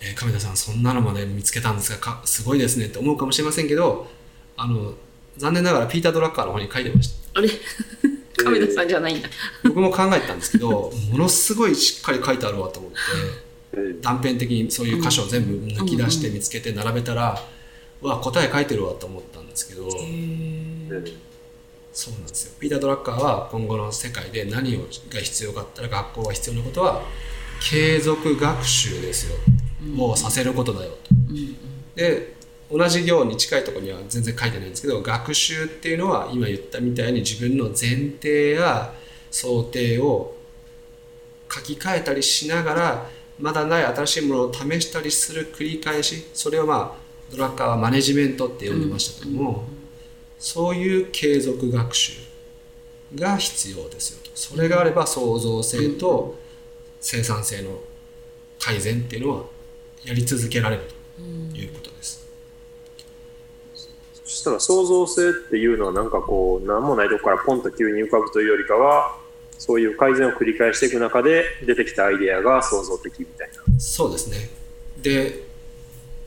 [0.00, 4.06] えー亀田さんそんなのまで見つけたんですがかすごいですねって思うかもしれませんけど
[4.56, 4.94] あの
[5.36, 7.38] 残念ながらピーター・ドラッカーの方に書いてました。
[7.38, 7.48] あれ？
[8.38, 9.28] 亀田さんじゃないんだ。
[9.64, 14.00] 僕も考えたんですけどものすごいしっかり書いてあるわと思ってうん。
[14.00, 17.44] 断片的にそういう箇所を全部抜き出して見つけて並べたら、
[18.00, 21.04] うわ答え書いてるわと思ったんですけどうん
[21.98, 22.52] そうなんですよ。
[22.60, 27.02] ピーター・ドラッカーは今後の世界で何をが必要かったら学校が必要なことは
[27.60, 29.36] 継続学習ですよ、
[29.98, 31.10] をさせることだよと。
[31.96, 32.36] で
[32.70, 38.94] 同じ行に近いところには全然書いてないんですけど学習っていうのは今言ったみたいに自分の前提や
[39.32, 40.36] 想定を
[41.52, 43.06] 書き換えたりしながら
[43.40, 49.64] まだない新しいものを試したりする繰り返しそれをまあドラッカーはマネジメントって呼んでましたけども、
[50.38, 52.12] そういう継続学習
[53.14, 56.38] が必要ですよとそれがあれば創造性と
[57.00, 57.70] 生産性の
[58.58, 59.44] 改善っていうのは
[60.04, 60.82] やり続けられる
[61.16, 62.28] ということです。
[64.24, 69.16] そしたら創造性っていうのはなんかこう何もないとこからポンと急に浮かぶというよりかは
[69.58, 73.80] そういう改善を繰り返していく中で出てきたアイデアが創造的みたいな。
[73.80, 74.50] そうですね。
[75.00, 75.44] で、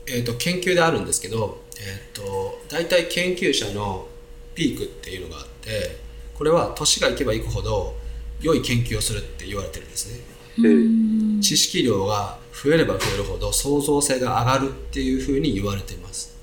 [0.06, 4.06] えー、と研究であるんですけど、えー、と大体研究者の
[4.54, 5.98] ピークっていうのがあって
[6.34, 7.94] これは年がいけばいくほど
[8.40, 10.32] 良い研究をするって言われてるんですね。
[10.58, 16.36] で知識量が増えれば増えるほど創造性が上がるっていうふうに言われています。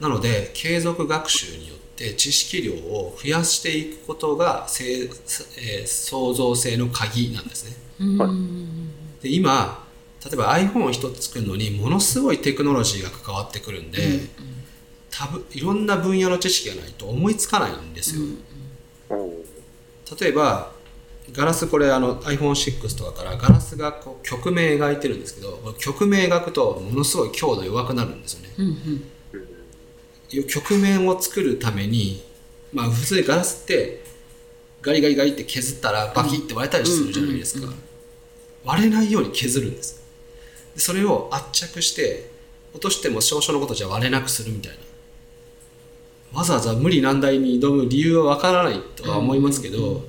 [0.00, 7.76] なので継続学習によって知識量を増やしていくことがえー創造性の鍵なんですね。
[9.22, 9.86] で今
[10.24, 14.20] 例えば iPhone を一つ作るのにものすごいテクノロジーが関わってくるんで、
[15.10, 18.22] 多分いろんな分野の知識がないと思いつかないんですよ。
[19.10, 19.44] おう
[20.20, 20.72] 例えば
[21.32, 28.48] ガラスこれあの iPhone6 とかからガラスがこう曲面描いてるんですけど曲面描くとものすごい強度弱くなるんですよね。
[30.48, 32.22] 曲面を作るために
[32.72, 34.02] まあ普通にガラスって
[34.80, 37.72] ガリガリガリって削ったらバキって割れたりするじゃないですか。
[38.64, 40.01] 割れないように削るんです。
[40.74, 42.30] でそれを圧着して
[42.72, 44.78] 落としても少々のことじゃ割れなくするみたいな。
[46.38, 50.02] わざわざ無理難題に挑む理由はわからないとは思いますけど、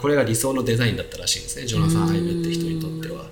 [0.00, 3.26] これが理想のデザインだったらしいんですね、ジョナサン・ハイブって人にとっては。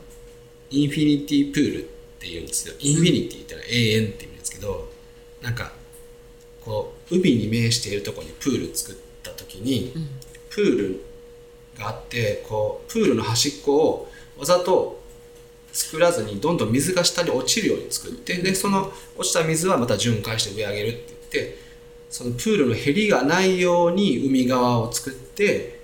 [0.71, 1.87] インフィニティプールっ
[2.19, 2.75] ていうんですよ。
[2.81, 4.89] インフィニティってのは永遠って意味ですけど、
[5.43, 5.73] なんか、
[6.65, 9.93] こう、海に面しているところにプール作った時に、
[10.49, 11.05] プール
[11.79, 15.00] があって、こう、プールの端っこをわざと
[15.73, 21.59] 作らずにどんどん水が下に落ちるように作ってでその落ちた水はまた巡回して上上げるって言って
[22.11, 25.81] そのプールのへりがないように海側を作って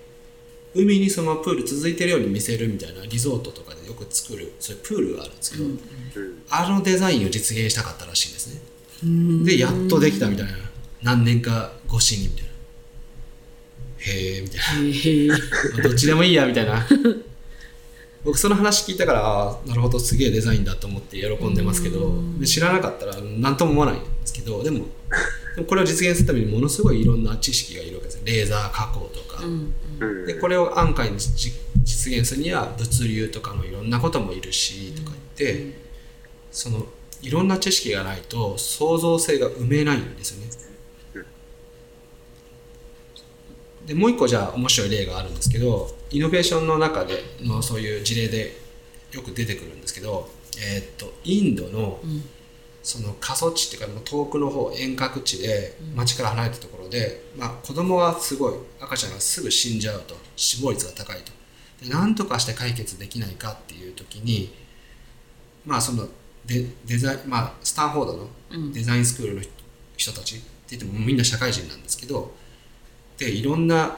[0.75, 5.81] 海にそのプール続いてるように見せるみたいなリゾートとかでよく作るそういうプールがあるんですけど、うん
[6.49, 9.45] あのデザインを実現したかったらしいんですね。
[9.45, 10.53] でやっとできたみたいな。
[11.03, 12.51] 何年か越しにみたいな。
[13.99, 15.83] へえみたいな。
[15.83, 16.87] どっちでもいいやみたいな
[18.27, 24.87] 僕その話聞いたからあーなるほどすげえデザインだと思って喜んでますけどで知らなかったら何とも思わないんですけどでも
[25.55, 28.23] でもこれを実現するためにものすごいいろんな知識がいるわけですよ。
[28.25, 29.73] レーザー加工とか、うん
[30.27, 35.79] でこれを安価に実実現するには物流とかのいろんなこともいるしとか言って、
[36.51, 36.85] その
[37.23, 40.51] いろんな知識がないと創造性が埋めないんですよね。
[43.87, 48.57] でもう一個じゃあ面白い例があるんですけどイノベーションの中でのそういう事例で
[49.13, 52.01] よく出てくるんですけど、えーっとインドの
[52.87, 61.33] その過疎地っていうかもう遠くの方遠隔地で町から離れたところで、まあ、子供がすごい赤ちゃんがすぐ死んじゃうと死亡率が高いと。
[61.85, 64.55] で何とかして解決できないかっていう時に
[65.65, 66.07] まあその
[66.47, 69.43] デデザインまあスタンフォードのデザインスクールの
[69.97, 72.33] 人たちって言ってもみんな社会人なんですけど
[73.19, 73.97] でいろんな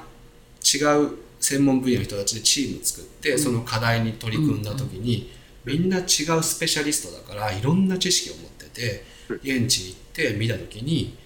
[0.64, 1.10] 違う
[1.40, 5.30] 専門分野の人たちでチーム作ってその課題に取り組んだ時に、
[5.64, 6.04] みんな違う
[6.42, 11.16] スペシャリストだからいろんな知識を持ってて現地に行って見た時に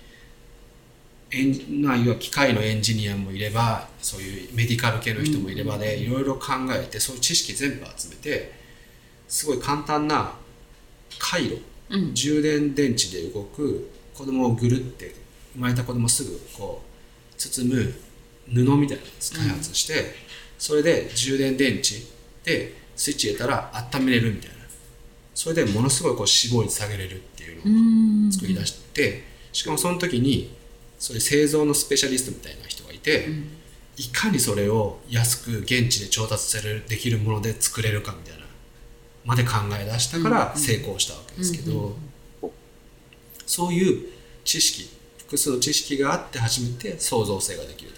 [1.35, 8.53] エンまあ、要は機械のエンジニアもいればそういうメディカル系の人もいればで、いろいろ考えてそういう知識全部集めて
[9.29, 10.33] すごい簡単な
[11.19, 12.15] 回路、うん。
[12.15, 15.15] 充電電池で動く子供をぐるって
[15.55, 17.95] 生まれた子供をすぐこう包む
[18.49, 20.15] 布みたいなやつ開発して、
[20.59, 21.97] それで充電電池
[22.45, 24.57] でスイッチ入れたら温めれるみたいな。
[25.35, 30.55] それでものすごいこう死亡率下げれるっていうのを作り出してしかもその時に
[30.99, 33.29] そういう製造のスペシャリストみたいな人がいて、
[33.97, 38.45] いかにそれを安く現地で調達されるできるもので作れるかみたいな
[39.25, 41.97] まで考え出したから成功したわけですけど、
[43.47, 44.09] そういう
[44.45, 47.93] 知識複数の知識があって初めて創造性ができる、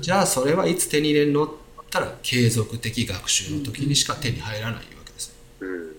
[0.00, 1.44] じゃあそれはいつ手に入れるの？
[1.44, 5.34] って言ったら継続的学習の時にしか手に入らないわけです。
[5.60, 5.96] うん。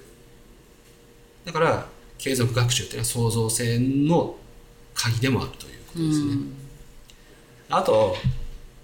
[1.46, 4.36] だから継続学習っていうのは創造性の
[4.94, 6.32] 鍵でもあるということですね、
[7.70, 8.16] あと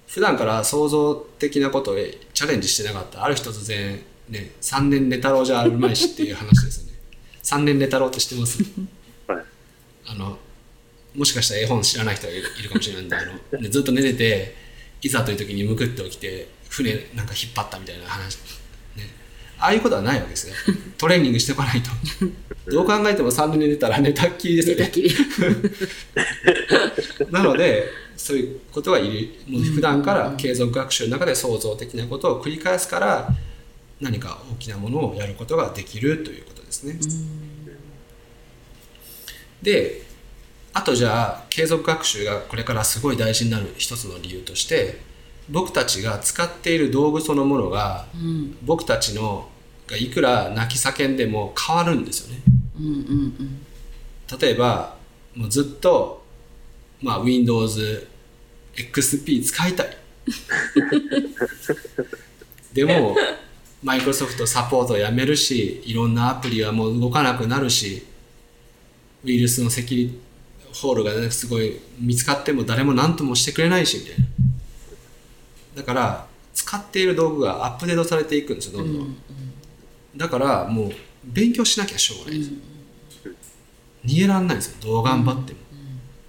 [0.07, 6.93] 普段から創造的なことへチャレンジしてなかったある日突然ね3年寝太郎じゃあるまいしっていう話ですよね。
[7.43, 8.63] 3年寝太郎って知ってます？
[9.27, 9.43] はい。
[10.05, 10.38] あの
[11.15, 14.55] もしかしたら絵本知らない人がいるいるかもしれないんであの、ね、ずっと寝てて
[15.03, 18.37] いざという時にむくって起きて船なんか引っ張ったみたいな話、
[18.95, 19.03] ね、
[19.59, 20.55] ああいうことはないわけですよ
[20.97, 21.91] トレーニングしておかないと。
[22.71, 24.89] どう考えても3年寝たら寝たっきりですよね。
[27.29, 29.29] なのでそういうことがいる。
[29.47, 33.35] もう普段から継続学習の中で創造的なことを繰り返すから
[33.99, 36.97] 何か大きなものをやることができるということですね。
[39.61, 40.03] で
[40.73, 45.01] あとじゃあ継続学習がこれからすごい大事になる一つの理由として
[45.49, 48.57] 僕たちが使っている道具そのものがうん。
[48.63, 49.49] 僕たちの
[49.88, 52.41] がいくら泣き叫んでも変わるんですよね。
[52.79, 53.59] うんうん
[54.39, 54.95] 例えば
[55.36, 56.23] もうずっと、
[57.01, 58.07] まあ、Windows
[58.75, 59.97] XP 使いたい。
[62.73, 63.15] でも
[63.83, 68.05] マイクロソフトサポートをやめるしいろんなアプリはもう動かなくなるし
[69.23, 70.19] ウイルスのセキュリ
[70.73, 74.25] ホールが、ね、すごい見つかっても誰も何ともしてくれないしみたいな。
[75.75, 79.15] だから使っている道具がアップデートされていくんですよどんどん、
[80.15, 80.91] だからもう
[81.23, 82.51] 勉強しなきゃしょうがないです、
[84.05, 84.77] 逃げられないんですよ。
[84.81, 85.59] どう頑張っても、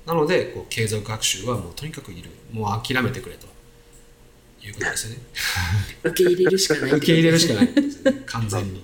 [0.06, 2.30] なのでこう継続学習はもうとにかくいる。
[2.52, 3.54] もう諦めてくれと。
[4.66, 5.18] いうことですよね。
[6.04, 7.66] 受け入れるしかない受け入れるしかない。
[7.66, 8.82] んですね完全に。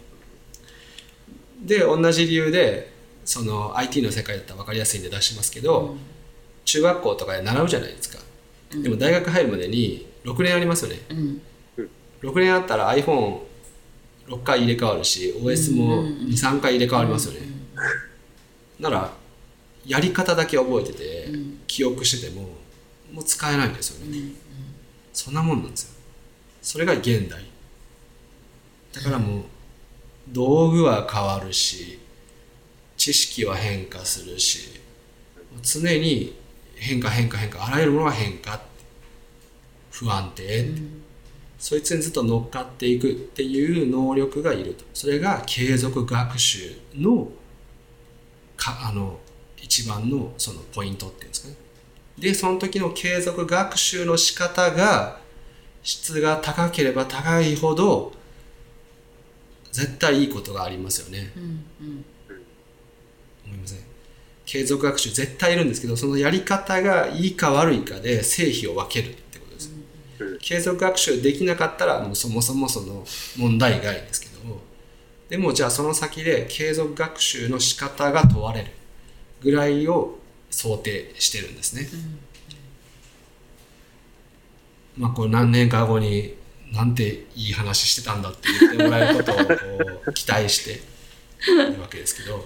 [1.63, 2.90] で同じ理由で
[3.25, 5.97] その IT の世界だったら分かりやすいんで出しますけど、
[6.65, 8.19] 中学校とかで習うじゃないですか、
[8.83, 11.01] でも大学入るまでに6年ありますよね。
[11.11, 11.43] うん。
[12.23, 17.41] 6年あったら iPhone6 回入れ替わるし OS も23回入れ替わりますよね、
[18.79, 19.13] なら
[19.87, 21.29] やり方だけ覚えてて、
[21.67, 22.43] 記憶してても
[23.13, 24.33] もう使えないんですよね、
[25.13, 25.91] そんなもんなんですよ。
[26.61, 27.43] それが現代。
[28.93, 29.43] だからもう
[30.29, 31.99] 道具は変わるし
[33.01, 34.79] 知識は変化するし
[35.63, 36.37] 常に
[36.77, 38.61] 変化変化変化あらゆるものが変化
[39.91, 40.67] 不安定、
[41.59, 44.85] そいつにずっと乗っかっていくっていう能力がいると。
[44.95, 47.29] それが継続学習の
[48.57, 49.19] かあの
[49.57, 51.55] 一番のそのポイントっていうんですかね。
[52.19, 55.21] でその時の継続学習の仕方が
[55.83, 58.13] 質が高ければ高いほど
[59.73, 62.05] 絶対いいことがありますよね、思いません
[64.51, 69.71] 継続学習絶対いるんですけどそのやり方がいいか悪いかで成否を分けるってことです、
[70.41, 73.05] 継続学習できなかったらもうそもそもその
[73.37, 74.33] 問題外ですけど
[75.29, 78.73] でもじゃあその先で継続学習の仕方が問われる
[79.41, 80.19] ぐらいを
[80.51, 81.89] 想定してるんですね、
[84.97, 86.35] まあこれ何年か後に
[86.73, 89.43] なんていい話してたんだって言ってもらえることをこ
[90.09, 90.81] う期待して
[91.53, 92.45] いるわけですけど、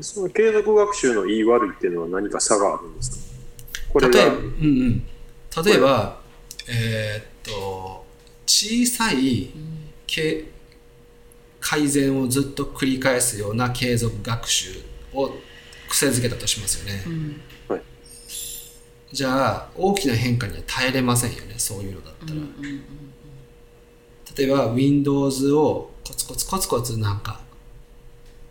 [0.00, 3.18] その継続学習の言い悪いっていうのは何か差があるんですか？
[3.92, 4.44] これが例えば、うんう
[4.88, 5.02] ん、
[5.64, 6.20] 例えば、
[6.68, 8.04] えーっと
[8.46, 9.50] 小さい
[10.06, 10.44] け
[11.60, 14.70] 改善をずっと繰り返すような継続学習
[15.14, 15.30] を
[15.88, 17.04] 癖づけたとしますよね、
[17.68, 17.82] はい。
[19.12, 22.40] じゃあ大きな変化には耐えれませんよねそういうのだったら、
[24.36, 27.40] 例えば Windows をコツコツコツコツなんか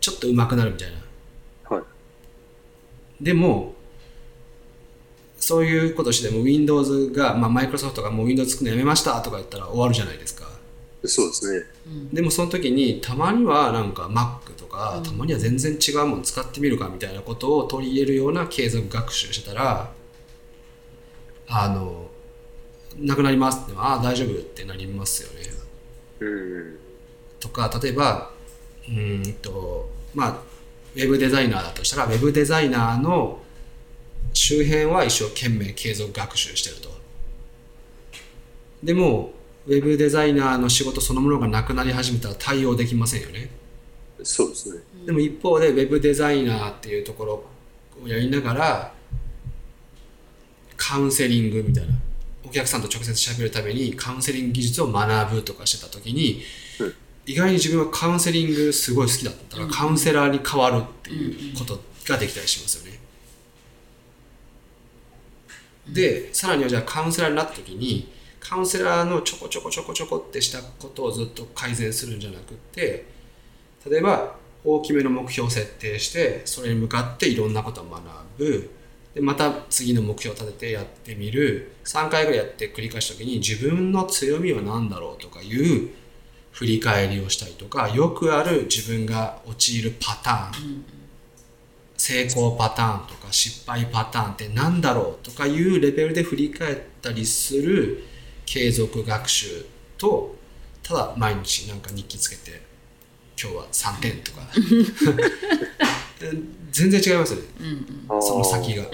[0.00, 0.94] ちょっと上手くなるみたいな。
[0.94, 1.04] はい
[3.20, 3.74] でも
[5.38, 10.48] そういうことしても Windows が、まあ、マイクロソフトがもう Windows 作るのやめましたとか言ったら終わるじゃないですか。
[11.04, 11.66] そうですね。
[12.12, 19.90] でもその時にたまにはなんか Mac とか、たまには全然違うもの使ってみるかみたいなことを取り入れるような継続学習してたら
[21.48, 22.10] あの
[22.98, 25.50] なくなりますってああ大丈夫ってなりますよね。
[26.20, 26.78] うん。
[27.40, 28.30] とか例えば
[28.86, 30.49] うーんとまあ
[30.94, 33.40] ウェブデザイナーだとしたらウェブデザイナーの
[34.32, 36.90] 周辺は一生懸命継続学習してると。
[38.82, 39.32] でも
[39.66, 43.50] ウェブデザイナーの仕事そのものがなくなり始めたら対応できませんよね。
[44.22, 44.82] そうですね。
[45.06, 47.44] でも一方でウェブデザイナーっていうところ
[48.02, 48.92] をやりながら
[50.76, 51.94] カウンセリングみたいな。
[52.44, 56.69] お客さんと直接喋るためにカウンセリング技術を学ぶとかしてた時に、うん
[57.26, 62.98] 意外に自分はカウンセリングすごい好きだったら、カウンセラーに変わるっていうことができたりしますよね。
[65.88, 73.06] でさらにはじゃあカウンセラーになった時にカウンセラーのちょこちょこちょこちょこってしたことをずっと改善するんじゃなくって
[73.88, 78.02] 例えば大きめの目標を設定してそれに向かっていろんなことを学
[78.38, 78.70] ぶ。
[79.14, 81.72] でまた次の目標を立ててやってみる。
[81.84, 85.90] 3回ぐらいやって繰り返した時に自分の強みは何だろうとかいう
[86.60, 90.84] 振り返りをしたりとかよくある自分が陥るパターン、
[91.96, 98.04] 成功パターンとか失敗パターンって何だろうとかいうレベルで振り返ったりする
[98.44, 99.64] 継続学習
[99.96, 100.36] と
[100.82, 102.60] ただ毎日なんか日記つけて
[103.42, 104.40] 今日は3点とか。
[106.72, 107.44] 全然違いますよね。
[108.20, 108.84] その先が。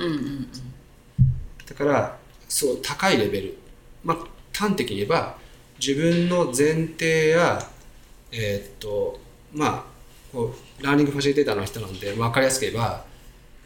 [1.68, 3.58] だからそう高いレベル、
[4.04, 4.18] まあ、
[4.52, 5.36] 端的に言えば
[5.78, 7.58] 自分の前提や
[8.32, 9.20] えーっと
[9.52, 9.84] まあ
[10.32, 13.04] こうラーニングファシリテーターの人なんで分かりやすく言えば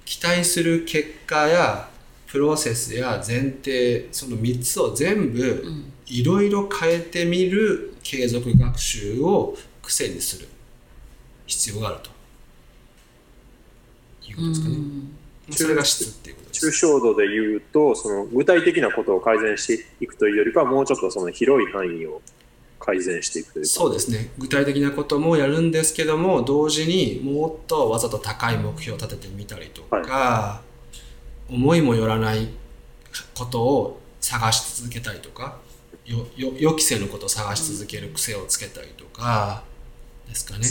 [0.05, 1.89] 期待する結果や
[2.27, 5.65] プロセスや前提その3つを全部
[6.07, 10.49] いろいろ変えてみる継続学習を癖にする
[11.47, 12.11] 必要があると
[14.29, 14.77] いうことですかね。
[14.77, 15.20] まあ
[15.51, 16.67] それが質っていうことです。
[16.69, 22.21] 抽象度で言うと、その具体的なことを改善していくというよりかは、もうちょっとその広い範囲を
[22.79, 23.69] 改善していくというか。
[23.69, 30.63] そうですね具体的なこともやるんですけども同時にもっとわざと高い目標を立ててみたりとか、
[31.49, 32.49] 思いもよらない
[33.37, 35.59] ことを探し続けたりとか
[36.05, 39.63] よよ予期せぬことを探し続ける癖をつけたりとか
[40.29, 40.67] ですかね、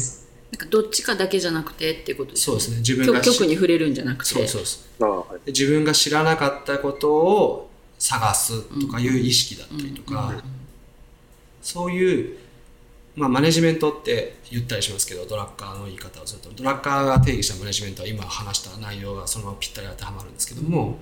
[0.51, 2.77] なんかどっちかだけじゃなくてっていうことですそうですね。
[2.77, 4.29] 自分極が極に触れるんじゃなくて。
[4.29, 5.11] そうそうそう。
[5.11, 5.45] はい。
[5.45, 7.69] で自分が知らなかったことを
[7.99, 10.41] 探すとかいう意識だったりとか、
[11.61, 12.37] そういう、
[13.15, 16.49] まあ、マネジメントって言ったりしますけどドラッカーの言い方をすると。
[16.51, 20.97] ドラッカーが定義したマネジメントは今話した内容がそのままぴったり当てはまるんですけども、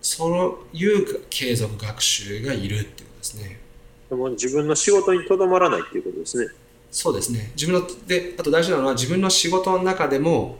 [0.00, 3.60] そういう継続学習がいるっていうことですね。
[4.08, 6.48] でも自分の仕事にとどまらないっていうことですね。
[6.98, 7.52] そうですね。
[7.54, 10.58] 自分のであと大事なのは自分の仕事の中でも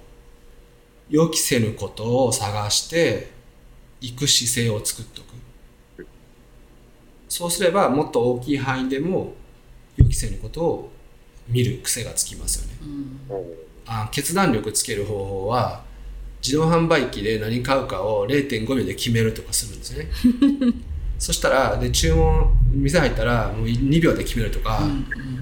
[1.10, 3.32] 予期せぬことを探して
[4.00, 6.06] いく姿勢を作っておく。
[7.28, 9.32] そうすればもっと大きい範囲でも
[9.96, 10.92] 予期せぬことを
[11.48, 13.44] 見る癖がつきますよね。
[13.86, 15.82] あ決断力つける方法は
[16.40, 20.10] 自動販売機で何買うかを0.5秒で決めるとかするんですよね。
[21.18, 24.88] そしたらで注文店入ったらもう2秒で決めるとか、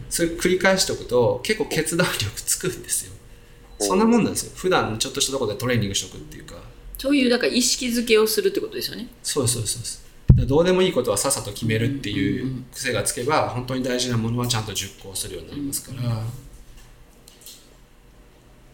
[0.09, 3.12] それ繰り返しておくと結構決断力つくんですよ。
[3.78, 4.52] そんなもんなんですよ。
[4.54, 6.54] 普段ちょっとしたところでトレーニングしておくっていうか。
[6.98, 9.09] そういうだから意識づけをするってことですよね。
[9.22, 9.82] そうですそうですそう。
[9.82, 16.02] ですどうでもいいことはさっさと決めるっていう癖がつけば本当に大事なものはちゃんと熟考するようになりますから、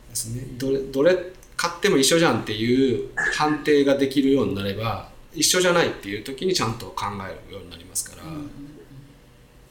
[0.08, 0.44] ですね。
[0.58, 1.16] どれどれ
[1.56, 8.22] 買っても一緒じゃんっていう判定ができるようになれば一緒じゃないっていう時にちゃんと考えるようになりますから、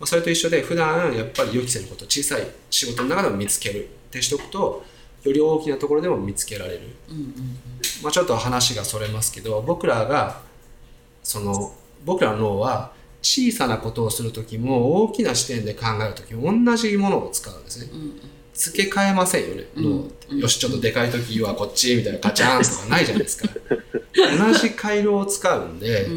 [0.01, 4.83] まあ、それと一緒で普段やっぱり予期せぬこと小さい仕事の中でも見つけるってしておくと
[5.23, 6.79] より大きなところでも見つけられる、
[8.01, 10.41] まあ、ちょっと話がそれますけど僕らが
[11.21, 17.91] その僕らの脳は小さなことをする時も大きな視点で考える時も同じものを使うんですね、
[18.53, 20.35] 付け替えませんよね、脳って。
[20.35, 23.49] よしちょっとでかい時はこっちみたいなガチャンとかないじゃないですか。
[24.13, 26.07] 同じ回路を使うんで、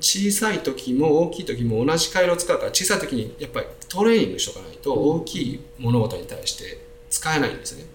[0.00, 6.78] 小さい時も大きい時も同じ回路を使うから小さい時にやっぱりトレーニングしとかないと大きい物事に対して
[7.08, 7.86] 使えないんですよね。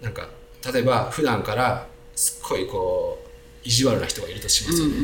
[0.00, 0.28] なんか
[0.72, 3.28] 例えば普段からすっごいこう
[3.64, 4.94] 意地悪な人がいるとしますよね、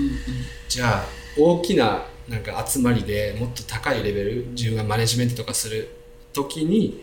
[0.68, 1.05] じゃあ
[1.36, 5.90] 大きななんか集まりでもっと高いレベル自分がマネジメントとかする
[6.35, 7.03] 時に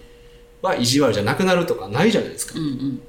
[0.62, 3.02] は意地悪じゃなくなるとかないじゃないですか、うん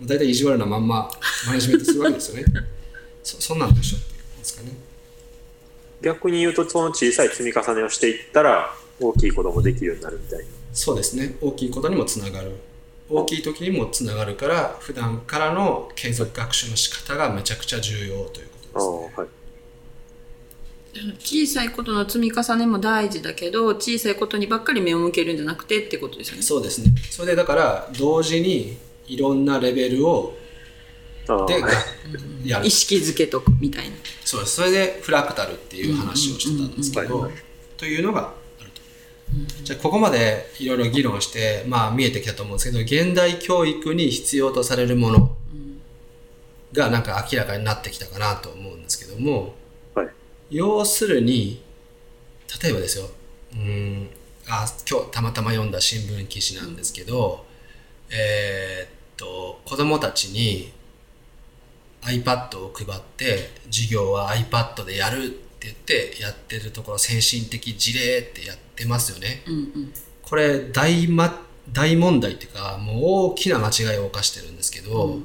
[0.00, 1.10] 大体意地悪なまんま
[1.46, 2.44] マネジメントするわけですよね。
[3.22, 4.72] そそんなんでしょっていうんですかね。
[6.02, 10.44] 逆に言うとその小さい積み重ねをしていったら大きい子供できるようになるみたいな。
[10.72, 11.36] そうですね。
[11.40, 12.52] 大きいことにもつながる。
[13.08, 18.50] 大きい時にもつながるから普段からの継続学習の仕方がめちゃくちゃ重要ということですね。
[18.74, 19.28] ああはい
[21.18, 26.42] 小さいことの積み重ねも大事だけど小さいことにばっかり目を向けるんじゃなくてってことですよね。
[26.42, 26.92] そうですね。
[27.10, 28.76] それでだから同時に
[29.06, 30.36] いろんなレベルを
[31.26, 31.70] でああは
[32.44, 32.66] いやる。
[32.66, 33.96] 意識づけとくみたいな。
[34.24, 34.56] そうです。
[34.56, 37.30] それでフラクタルっていう話をしてたんですけど
[37.76, 38.82] というのがあると。
[39.64, 45.36] じゃあここまでいろいろ議論してまあ見えてきたと思うんですけど現代教育に必要とされるもの
[46.72, 49.63] がなんか明らかになってきたかなと思うんですけどもはい
[50.54, 51.60] 要するに
[52.62, 53.10] 例えばですよ。
[53.52, 54.08] うーん。
[54.46, 57.44] あ今日たまたま読んだ新聞記事なんですけど、
[58.10, 60.72] えーっと子供たちに
[62.02, 69.42] iPad を配って授業は iPad でやるって言ってやってるところ先進的事例ってやってますよね。
[69.46, 69.92] うんうん。
[70.22, 71.42] これ大,、ま、
[71.72, 72.96] 大問題っていうかもう
[73.30, 75.18] 大きな間違いを犯してるんですけど、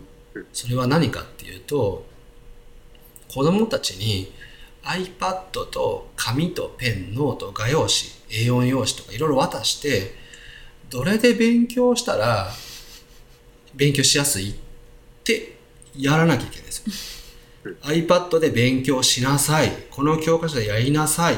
[0.54, 2.06] それは何かっていうと
[3.28, 4.32] 子供たちに
[4.90, 7.90] iPad と紙とペンノート画用紙
[8.30, 10.16] A4 用紙とかいろいろ渡して
[10.90, 12.50] どれで勉強したら
[13.76, 14.56] 勉強しやすいっ
[15.24, 15.58] て
[15.96, 17.74] やらなきゃいけないんですよ。
[17.84, 21.38] iPad で勉強しなさいこの教科書でやりなさいっ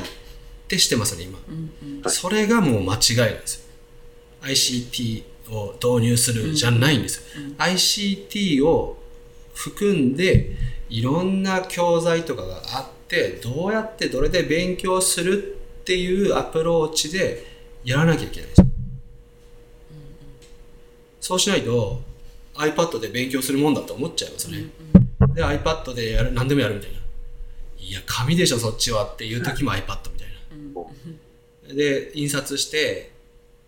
[0.70, 2.10] てしてますね今。
[2.10, 3.62] それがもう間違いなんですよ。
[4.44, 7.24] ICT を導入するじゃないんですよ。
[7.58, 8.98] ICT を
[9.54, 10.56] 含んで
[10.90, 13.01] いろんな教材とかがあって
[13.44, 17.46] どうやってどれで勉強するっていうアプローチで
[17.84, 18.68] やらなきゃいけないんですよ。
[21.20, 22.02] そうしないと
[22.56, 24.70] iPad で勉強するもんだと思っちゃいますよね。
[25.34, 27.00] で iPad でやる何でもやるみたいな。
[27.80, 30.28] いや紙でしょそっちはっていう時も iPad みたい
[31.70, 31.74] な。
[31.74, 33.12] で印刷して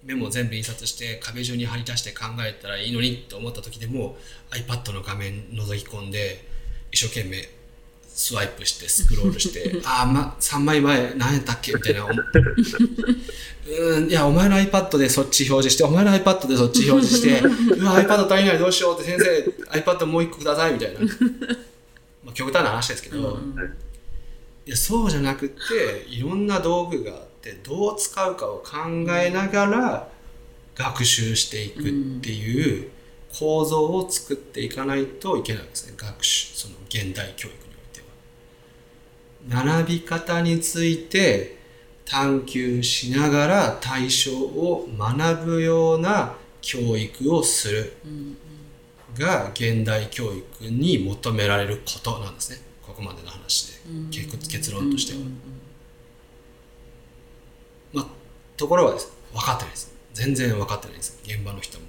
[0.03, 4.17] メモ全部印刷して壁中に貼り出して考えたらいいのにと思った時でも
[4.51, 6.45] iPad の画面覗き込んで
[6.91, 7.49] 一生懸命
[8.15, 12.13] スワイプしてスクロールして ああ、ま、3枚前何やったっけみたいな思
[13.65, 17.41] うんいやお前の iPad でそっち表示してお前の iPad でそっち表示して
[17.75, 20.99] うわ iPad 足りないどうしようって先生 iPad もう一個くださいみたいな、
[22.23, 23.39] まあ、極端な話ですけど、
[24.65, 28.77] いやそうじゃなくていろんな道具があってどう使うかを考
[29.17, 30.09] えながら
[30.75, 31.83] 学習していくっ
[32.21, 32.89] ていう
[33.33, 35.93] 構造を作っていかないといけないんですね。
[35.97, 37.62] 学習その現代教育
[39.47, 39.63] においては。
[39.63, 41.57] 学び方について
[42.05, 47.93] 探求しながら対象を学ぶような教育をする。
[49.17, 52.61] が現代教育に求められることなんですね。
[52.81, 53.73] ここまでの話で。
[54.11, 55.19] 結結論としては。
[57.93, 58.05] まあ、
[58.57, 59.13] ところがです。
[59.33, 59.93] 分かってないです。
[60.13, 61.19] 全然分かってないです。
[61.23, 61.85] 現場の人も。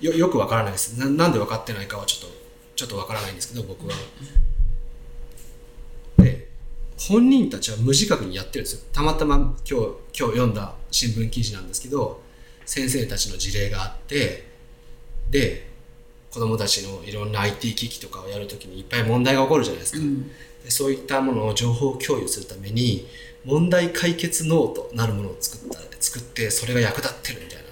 [0.00, 0.98] よよく分からないです。
[0.98, 2.36] ななんで分かってないかはちょっと
[2.76, 3.94] ちょっと分からないんですけど僕は。
[6.18, 6.43] で
[7.08, 8.80] 本人たちは無自覚にやってるんですよ。
[8.92, 9.74] たまたま今日
[10.18, 12.22] 今日読んだ新聞記事なんですけど
[12.64, 14.48] 先生たちの事例があって
[15.30, 15.68] で
[16.30, 19.98] 子供たちのいろんな IT 機器とかをやるときにいっぱい問題が起こるじゃないですか、
[20.64, 23.06] でそういったものを情報共有するために
[23.44, 27.64] 問題解決ノートなるものを作った作ってそれが役立ってるみたいな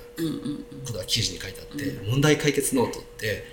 [0.86, 3.44] ことが記事に書いてあって、問題解決ノートって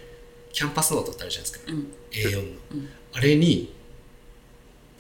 [0.52, 1.72] キャンパスノートってあるじゃないですか、
[2.12, 2.60] A4 の、
[3.14, 3.74] あれに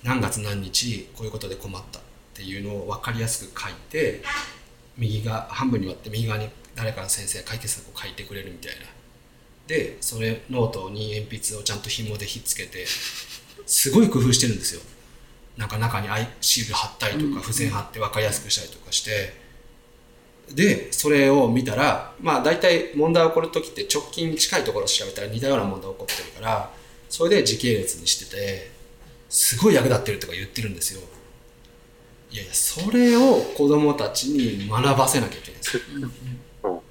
[0.03, 2.01] 何月何日こういうことで困ったっ
[2.33, 4.21] ていうのを分かりやすく書いて
[4.97, 8.85] 右が半分に割って右側に誰かの先生が解決策を書いてくれるみたいな。
[9.67, 12.85] でそれノートに鉛筆をちゃんと紐でひっつけて
[13.67, 14.81] すごい工夫してるんですよ。
[15.57, 19.49] なんか中にアイシール貼ったりとか付箋貼って分かりやすくしたりとかして。
[20.53, 26.71] でそれを見たらまあ大体問題起こる時って直近近いところを調べたら似たような問題起こってるから
[27.07, 28.71] それで時系列にしてて
[29.29, 31.01] すごい役立ってるとか言ってるんですよ。
[32.31, 35.77] いやいやそれを子供たちに学ばせなきゃいけないんです。
[35.77, 36.83] よ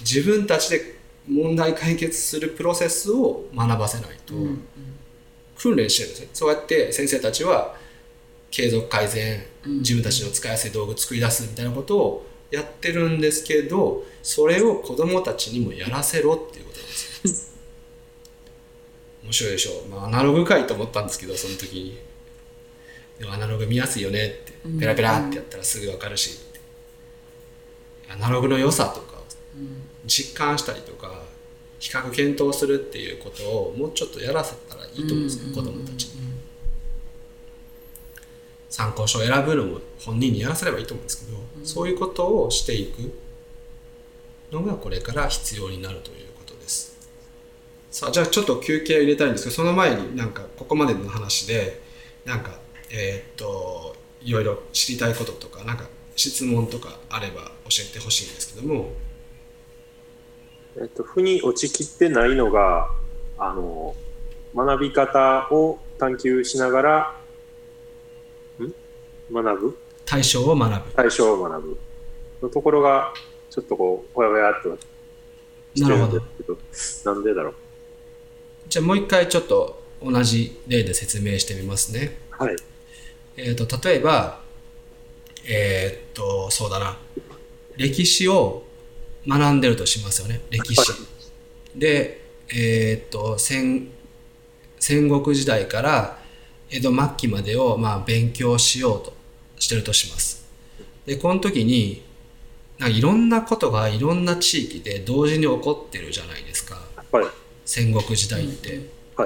[0.00, 0.98] 自分たちで
[1.28, 4.34] 問題解決するプロセスを学ばせないと
[5.56, 7.76] 訓練してるんですねそうやって先生たちは
[8.50, 17.09] 継続改善自分たちの使いやすい道具作り出すみたいなことをやってるんですけどそれを子供たちにもやらせろっていうことなんですよ
[19.22, 21.98] 面白いでしょ、まあ、アナログかいと思ったんですけどその時に。
[23.18, 24.52] でもアナログ見やすいよねって。
[24.80, 26.40] ペラペラってやったらすぐ分かるし
[28.08, 29.24] アナログの良さとかを
[30.06, 31.22] 実感したりとか
[31.78, 36.20] 比較検討するっていうことをもうちょっとやらせたらいいと思うんですよ、子供たちに。
[38.68, 43.12] 参考書を選ぶのも本人にやらせればいいと思うんですけど、そういうことをしていく
[44.52, 46.29] のがこれから必要になるという。
[47.90, 51.80] さあじゃあちょっと休憩を入れたいんですけどその前になんかここまでの話で
[52.24, 52.52] なんか
[52.90, 55.84] えーっといろいろ知りたいこととかなんか
[56.16, 58.92] 質問とかあれば教えてほしいんですけども。
[60.76, 62.90] えっと、腑に落ちきってないのが、
[63.38, 63.96] あの、
[64.54, 67.16] 学び方を探求しながら、
[68.60, 68.72] ん？
[69.34, 69.78] 学ぶ？
[70.04, 70.92] 対象を学ぶ。
[70.94, 71.76] 対象を学ぶ。
[72.40, 73.12] のところが、
[73.50, 74.78] ちょっとこう、ほやほやっと
[75.74, 76.20] してるんで
[76.72, 77.54] すけど、なんでだろう？
[78.70, 82.16] じゃあもう一回ちょっと同じ例で説明してみますね。
[82.30, 82.56] はい。
[83.36, 84.40] えー、と例えば
[85.44, 86.96] えーっとそうだな
[87.76, 88.62] 歴史を
[89.26, 90.82] 学んでるとしますよね歴史。
[91.74, 93.88] でえーっと戦
[94.78, 96.18] 戦国時代から
[96.70, 99.12] 江戸末期までをまあ勉強しようと
[99.58, 100.48] してるとします。
[101.06, 102.02] でこの時に
[102.78, 107.26] なんかいろんなことがいろんな地域で同時に起こってるじゃないですかはい。
[107.70, 108.76] 戦国時代って。
[108.76, 108.80] はい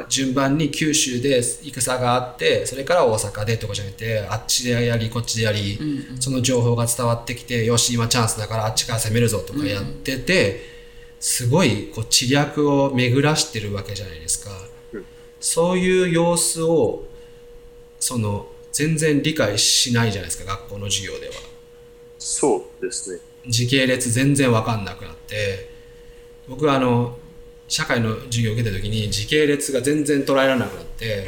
[0.09, 5.79] 順番に九州で戦があってそれから大阪でとかじゃなくてあっちでやりこっちでやり、
[6.19, 10.63] その情報が伝わってきてよし今チャンスだからあっちから攻めるぞとかやってて、
[11.21, 14.51] すごいこう知略を巡らしてるわけじゃないですか、
[14.95, 15.05] うん
[15.39, 17.05] そういう様子を
[18.01, 21.35] その全然理解しないじゃないですか学校の授業では。
[22.19, 23.21] そうですね。
[23.47, 25.71] 時系列全然分かんなくなって
[26.49, 27.19] 僕はあの
[27.69, 31.27] 社会の授業を受けた時に時系列が全然捉えられなくなって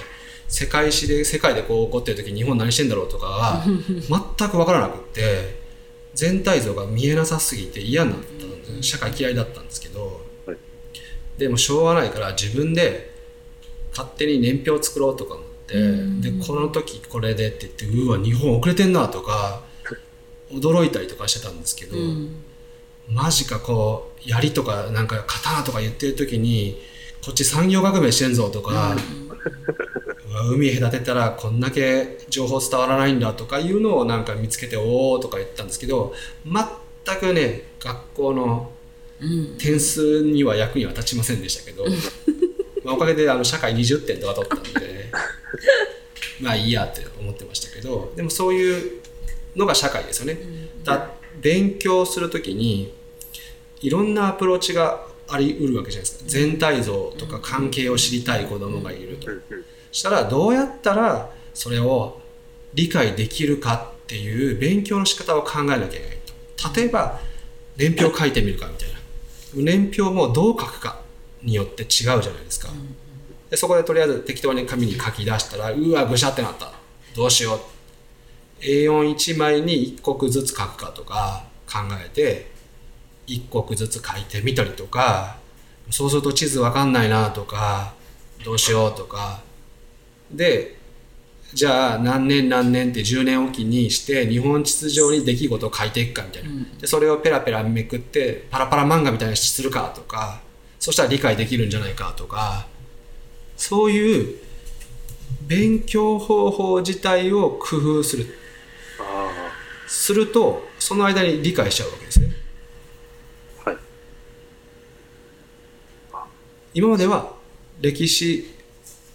[0.48, 3.64] 世界史で世界でこう起こってる時に日本何してんだろうとかが
[4.38, 5.66] 全く分からなくって
[6.14, 10.56] 全体像が見えなさすぎて嫌になったんです社会嫌いだったんですけど、はい。
[11.38, 13.14] でもしょうがないから自分で
[13.90, 15.74] 勝手に年表を作ろうとか思って、
[16.30, 19.64] でこの時これでって言ってうわ日本遅れてんなとか
[20.50, 21.96] 驚いたりとかしてたんですけど、
[23.08, 26.80] マジかこう槍とかなんか刀とか言ってる時に
[27.24, 28.94] こっち産業革命してんぞとか、
[30.28, 38.70] うわ海隔てたらこんだけ情報伝わらないんだとかいうのをなんか見つけておおとか言ったんですけど全くね学校の
[39.58, 41.84] 点数には役には立ちませんでしたけど、
[42.84, 45.10] まあおかげであの社会20点とか取ったんで
[46.40, 49.00] まあいいやって思ってましたけどでもそういう
[49.56, 50.38] のが社会ですよね。
[50.84, 52.92] だ勉強するときに
[53.80, 56.24] いろんなアプローチがあり得るわけじゃないですか。
[56.26, 59.28] 全体像とか関係を知りたい子供がいると。
[59.92, 62.20] したらどうやったらそれを
[62.74, 66.18] 理解できるかっていう勉強の仕方を考えなきゃいけない
[66.56, 66.80] と。
[66.80, 67.20] 例えば
[67.76, 68.96] 年表書いてみるかみたいな。
[69.54, 71.00] 年表もどう書くか
[71.42, 72.68] によって違うじゃないですか。
[73.50, 76.72] でそこでとりあえず適当に紙に書き出したらうわぐしゃってなった。
[77.14, 77.60] どうしよう。
[78.60, 82.55] A41 枚に1国ずつ書くかとか考えて
[83.26, 85.38] 1国ずつ書いてみたりとか
[85.90, 87.94] そうすると地図わかんないなとか
[88.44, 89.42] どうしようとか。
[90.30, 90.76] で
[91.54, 96.50] じゃあ何年何年って10年おきにして日本地図上に出来事を書いていくかみたいな、
[96.80, 100.44] でそれをペラペラめくってパラパラ漫画みたいにするかとか。
[100.78, 102.66] そしたら理解できるんじゃないかとか。
[103.56, 104.38] そういう
[105.42, 108.26] 勉強方法自体を工夫する。
[109.00, 109.30] あ
[109.88, 112.28] するとその間に理解しちゃうわけですね
[113.64, 113.78] あ、はい。
[116.76, 117.32] 今までは
[117.80, 118.44] 歴史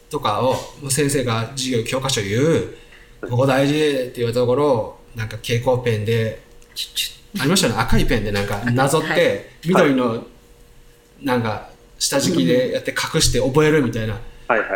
[0.09, 0.55] とかを
[0.89, 2.76] 先生が授業教科書言う
[3.30, 6.41] ここ大事っていうところをなんか蛍光ペンで
[7.39, 7.80] ありましたよね？
[7.80, 10.26] 赤いペンでなんかなぞっはて緑の
[11.22, 14.20] なんか下敷きでやって隠して覚えるみたいな。
[14.47, 14.70] はいはい。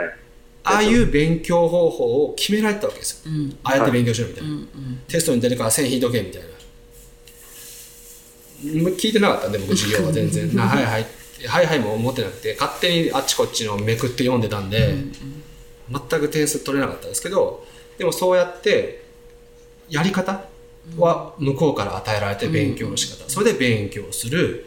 [0.64, 3.32] ああいう勉強方法を決められてたわけですよ。
[3.34, 3.58] うん。
[3.64, 4.68] ああやって勉強しろみたいな、うん
[5.08, 6.48] テストに出るから線引いとけみたいな。
[8.92, 9.50] 聞いてなかった？
[9.50, 10.54] んで僕授業は全然。
[10.56, 11.06] なはいはい
[11.48, 14.96] はいはいも思ってなくて勝手にあっちこっちのめくって読んでたんで、
[15.90, 17.66] 全く点数取れなかったんですけど
[17.98, 19.04] でもそうやって
[19.90, 20.46] やり方
[20.98, 24.66] は向こうから与えられて勉強の仕方、それで勉強する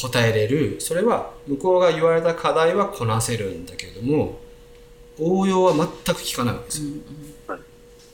[0.00, 0.80] 答えれる。
[0.80, 4.38] それは向こうが言われた課題はこなせるんだけれども
[5.18, 6.90] 応用は全く聞かないわけですよ、
[7.46, 7.60] はい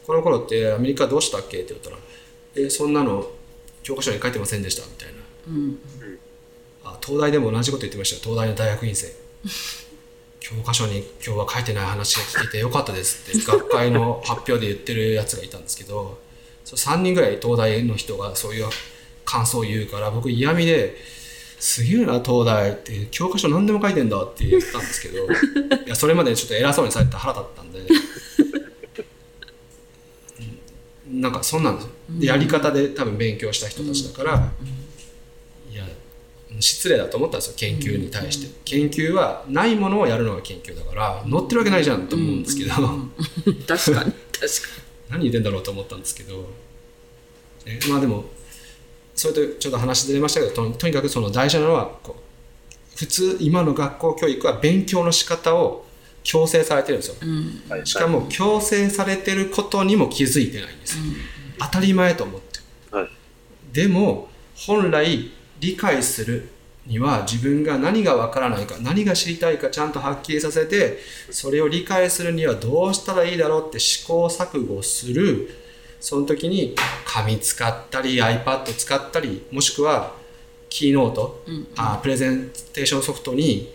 [0.06, 1.58] この頃ってアメリカどうしたっけ？
[1.58, 1.98] って言ったら
[2.56, 3.30] 「えそんなの
[3.82, 5.14] 教科書に書いてませんでした」みたいな。
[5.48, 5.78] うん
[6.94, 9.12] あ東大でも同じこと言ってました東大の大学院生。
[10.40, 16.18] 教科書に今日は書いてない話が聞けてよかったですって学会の発表で言ってるやつがいたんですけど
[16.64, 18.66] そ3人ぐらい東大の人がそういう
[19.26, 20.96] 感想を言うから僕嫌味で
[21.58, 25.28] すげえな東大って教科書何でも書いてんだって言ったんですけどい
[25.86, 27.80] やそれまでちょっと偉そうにされて腹立ったんで。
[31.10, 31.90] なんかそんなんですよ。
[32.10, 34.50] でやり方で多分勉強した人たちだから、いや
[36.60, 42.72] 失礼だと思ったんですよ研究に対して、研究はないものをやるのが研究だから載ってるわけないじゃんと思うんですけど、
[43.66, 44.12] 確かに確か
[45.10, 46.48] 何言ってんだろうと思ったんですけど、
[47.64, 48.24] ねまあでも
[49.14, 55.86] それとちょっと話出れましたけどととにかくその大事なのはこう普通今の学校教育は勉強の仕方を
[56.24, 57.14] 強制されてるんですよ。
[57.22, 57.70] に、うん。
[57.70, 57.86] はい。
[57.86, 61.04] しかも強制されてることにも気づいてないんですよ。
[61.60, 62.58] 当たり前と思って。
[62.90, 63.10] るはい。
[63.72, 65.30] でも本来
[65.60, 66.48] 理解する
[66.86, 70.98] には自分が何がわからないか何が知りたいかちゃんとはっきりさせて
[71.30, 75.50] それを理解するにはどうしたらいいだろうって試行錯誤する。
[76.00, 80.14] その時に紙使ったり iPad 使ったりもしくは
[80.68, 81.42] キーノート、
[81.76, 83.72] あプレゼンテーションソフトに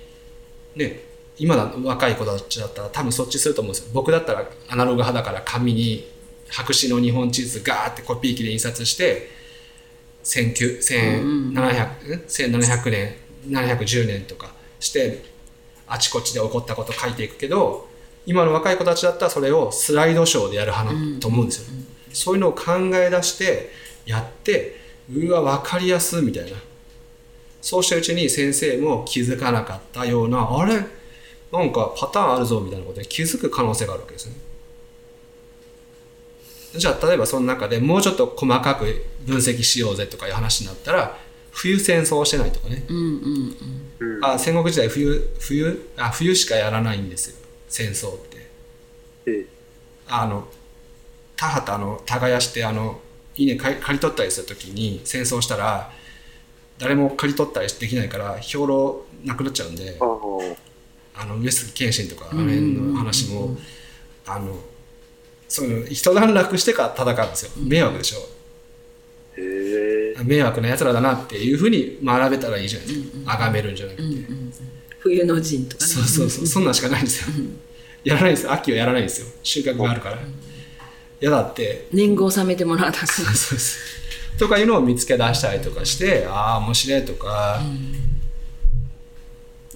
[0.76, 1.02] ね
[1.38, 3.92] 今だ若い子たちだったら多分そっちすると思うんですよ。
[3.94, 6.08] 僕だったらアナログ派だから紙に
[6.50, 9.43] 白紙の日本地図ガーってコピー機で印刷して19
[10.24, 11.54] 1700
[12.28, 13.16] 1700年
[13.48, 15.24] 710年とかして
[15.88, 17.90] あちこちで起こったこと書いていくけど
[18.26, 21.66] 今の若い子たちだったらそれをスライドショーでやる派なと思うんですよ、
[22.14, 22.64] そういうのを考
[22.96, 23.70] え出して
[24.06, 24.78] やって
[25.14, 26.58] うわ分かりやすみたいな。
[27.62, 30.86] そうしたうちに先生も気づかなかったようなあれ？
[31.52, 34.36] なんかパターンあるぞみたいなことに気づく可能性があるわけですね
[36.76, 41.18] じゃあ例えばその中でもうちょっと細かく分析しようぜとかいう話になったら
[41.52, 42.84] 冬戦争をしてないとかね。
[42.90, 43.56] うんうん
[44.00, 44.26] うん。
[44.26, 47.36] あ戦国時代冬冬あ冬しかやらないんですよ。
[47.68, 48.50] 戦争って。
[49.28, 49.46] え
[50.08, 50.48] あの
[51.36, 53.00] 田畑の耕してあの
[53.36, 55.92] 稲刈り刈り取ったりするときに戦争したら
[56.80, 63.56] 誰も刈り取ったりできないから兵糧なくなっちゃうんであああの上杉謙信とかあの辺の話も
[64.26, 64.56] あの
[65.54, 67.51] その一段落してから戦うんですよ。
[67.58, 68.28] 迷惑でしょ。
[70.24, 73.38] 迷惑な奴らだなっていうふうに学べたらいいじゃないですか。
[73.38, 74.04] 崇めるんじゃなくて、
[74.97, 75.91] 冬の陣とかね。
[75.91, 76.47] そうそうそう。
[76.47, 77.36] そんなんしかないんですよ。
[78.04, 78.45] やらないんです。
[78.45, 79.28] よ秋はやらないんですよ。
[79.43, 80.18] 収穫があるから。
[81.22, 81.88] 嫌だって。
[81.93, 83.78] 年貢を納めてもらうだけそうそうそ
[84.36, 84.39] う。
[84.39, 87.62] とかいうのを見つけ出したりとかしてああ面白いとか、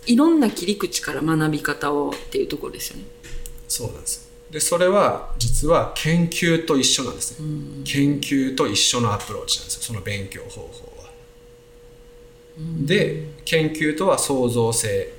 [0.07, 3.03] いろんな切り口から学び方をっていうところですよね。
[3.67, 7.45] そうなんですよでそれは実は研究と一緒なんですね、
[7.83, 9.81] 研究と一緒のアプローチなんですよ。
[9.81, 11.09] その勉強方法は、
[12.57, 15.11] で研究とは創造性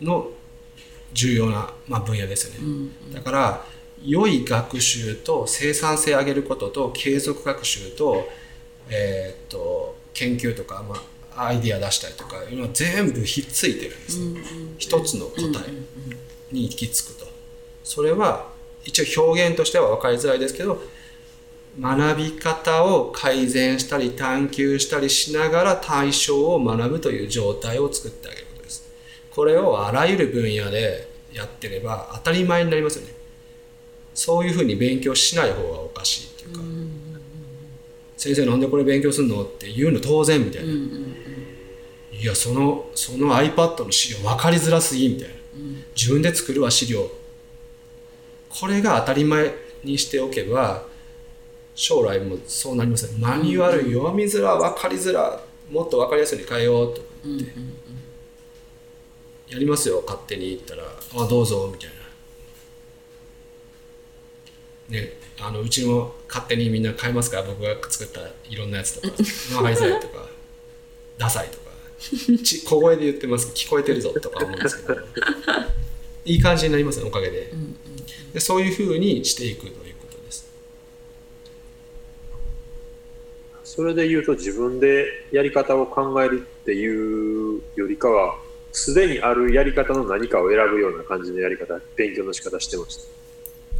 [0.00, 0.30] の
[1.12, 3.66] 重要な、まあ、分野ですよね、だから
[4.04, 8.28] 良い学習と生産性上げることと継続学習と,、
[8.88, 10.96] えーっと研究とか、ま
[11.36, 14.40] あ、アイディア出したりとかいうのは全部ひっついてるんですね、
[14.78, 15.72] 一つの答え
[16.50, 17.21] に行き着くと
[17.84, 18.48] それは
[18.84, 20.82] 一応表現としては分かりづらいですけど
[21.80, 28.84] 学び方を改善したり探求したりしながら対象を学ぶという状態を作ってあげることです。
[29.30, 33.14] これをあらゆる分野でやってれば当たり前になりますよね。
[34.14, 36.60] そういうふうに勉強しない方がおかしいっていうか。
[38.18, 39.42] 先生なんでこれ勉強するの？
[39.42, 45.34] って言うの当然みたいな、いやそのその iPad の資料分かりづらすぎみたいな、
[45.96, 47.10] 自分で作るわ資料
[48.60, 50.84] これが当たり前にしておけば
[51.74, 55.40] 将来もそうなりますねマニュアル読みづら分かりづら
[55.70, 57.52] もっと分かりやすいに変えようとか言って、
[59.48, 60.82] やりますよ勝手に言ったら
[61.16, 62.02] 「あどうぞ」みたいな。
[64.98, 69.16] ねあのうちも勝手にみんな変えますから僕が作ったいろんなやつとか。
[69.16, 70.26] 分かりづらいとか。
[71.16, 71.62] ダサいとか。
[72.66, 75.00] 小声で言ってます聞こえてるぞとか思うんですけど。
[76.24, 77.52] いい感じになりますねおかげで,、
[78.32, 80.46] でそういうふうにしていくということです。
[83.64, 88.36] それで言うと自分でやり方を考えるっていうよりかは
[88.72, 92.98] すでにあるやり方の何かを選ぶような感じのやり方勉強の仕方してまし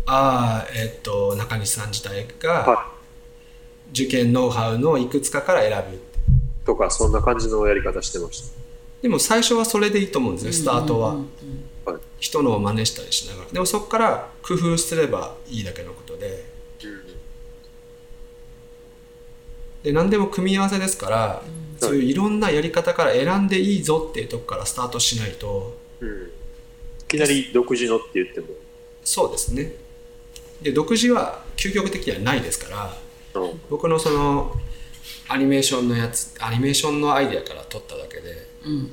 [0.05, 2.93] ああえっと中西さん自体た、がは
[3.93, 5.77] 受験ノウハウのいくつかから選ぶ。
[5.97, 5.99] い、
[6.67, 8.51] とかそんな感じのやり方してまし
[9.01, 11.11] でも最初はそれでいいと思うんですねスタートは。
[11.11, 11.27] た、はい
[12.19, 13.51] 人のを真似したりしながら。
[13.51, 16.45] でもそこから工夫すればいいだけのことで。
[19.83, 21.43] で何でも組み合わせですから、
[21.81, 25.77] そういういろんなやり方から選んでいいぞっていうとこからスタートしないと。
[26.01, 26.09] うん。
[26.09, 26.29] うん、い
[27.09, 28.47] きなり独自のって言っても。
[29.03, 29.75] そうですね。
[30.63, 32.97] で独自は究極的にはないですか
[33.35, 33.41] ら。
[33.41, 33.61] うん。
[33.69, 34.55] 僕のその
[35.29, 38.91] アニメーションのやつアニメーションのアイデアから取っただけでうんうん。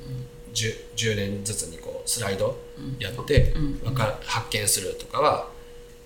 [0.51, 2.57] 10, 10年ずつにこうスライド
[2.99, 3.53] やって、
[3.83, 5.49] わか発見するとかは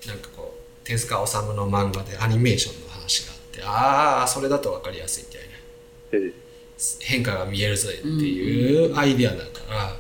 [0.08, 6.34] なんかこう手塚治虫の漫画でアニメーションの話があってああそれだと分かりやすいみたいな。
[7.02, 9.96] 変化が見えるぜっていうアイデアだから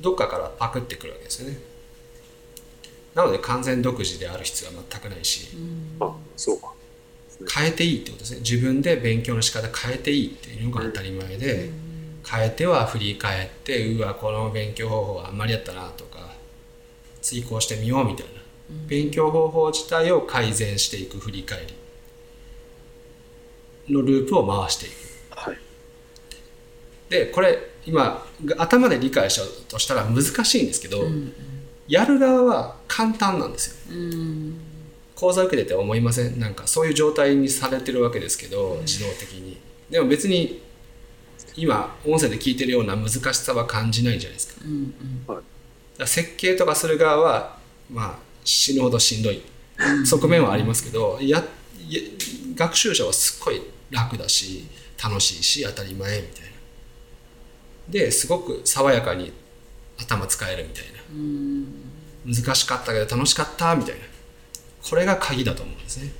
[0.00, 1.58] どっかからパクってくるわけですよね。
[3.14, 5.48] なので完全独自である必要は全くないし
[6.00, 6.72] あそうか。
[7.52, 8.38] 変えていいってことですね。
[8.40, 11.70] 自分で勉強の仕方変えていいっていうのが当たり前で
[12.26, 16.34] 変えては振り返ってうわこの勉強方法はあんまりやったなとか
[17.22, 18.32] 次こうしてみようみたいな。
[18.86, 21.74] 勉強方法自体を改善していく振り返り。
[23.94, 24.94] のループを回していく。
[25.38, 25.58] はい。
[27.10, 31.04] でこれ今頭で理解しようとしたら難しいんですけど、
[31.86, 33.94] やる側は簡単なんですよ。
[33.94, 34.58] うん。
[35.14, 36.40] 講座受けてて思いません？
[36.40, 39.58] なんかそういう状態にされてるわけですけど自動的に。
[39.90, 40.62] でも別に
[41.56, 44.60] 今音声で聞いてるような難しさは感じないじゃないですか。
[44.64, 44.94] うん
[45.26, 45.42] だか
[45.98, 47.58] ら設計とかする側は
[47.90, 49.42] まあ死ぬほどしんどい。
[50.04, 51.42] 側面はありますけどや
[51.88, 52.00] や
[52.54, 54.66] 学習者はすっごい楽だし
[55.02, 56.48] 楽しいし当たり前みたいな。
[57.88, 59.32] ですごく爽やかに
[59.98, 62.34] 頭使えるみたいな。
[62.34, 64.00] 難しかったけど楽しかったみたいな。
[64.88, 66.12] これが鍵だと思うんですね。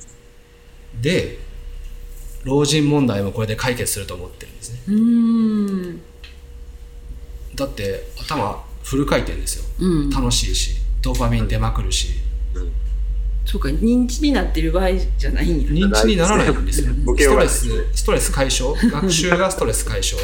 [1.00, 1.38] で
[2.44, 4.78] 老人問題もこれで解決すると思ってるんですね。
[4.88, 6.00] うん。
[7.54, 9.64] だって頭フル回転ですよ。
[9.80, 10.10] うん。
[10.10, 12.08] 楽しいしドーパミン出まくるし。
[13.46, 15.68] そうか認知になってる場合じゃないんや。
[15.68, 16.92] 認知にならないんですよ。
[16.94, 18.74] ストレスストレス解消？
[18.90, 20.20] 学習がストレス解消。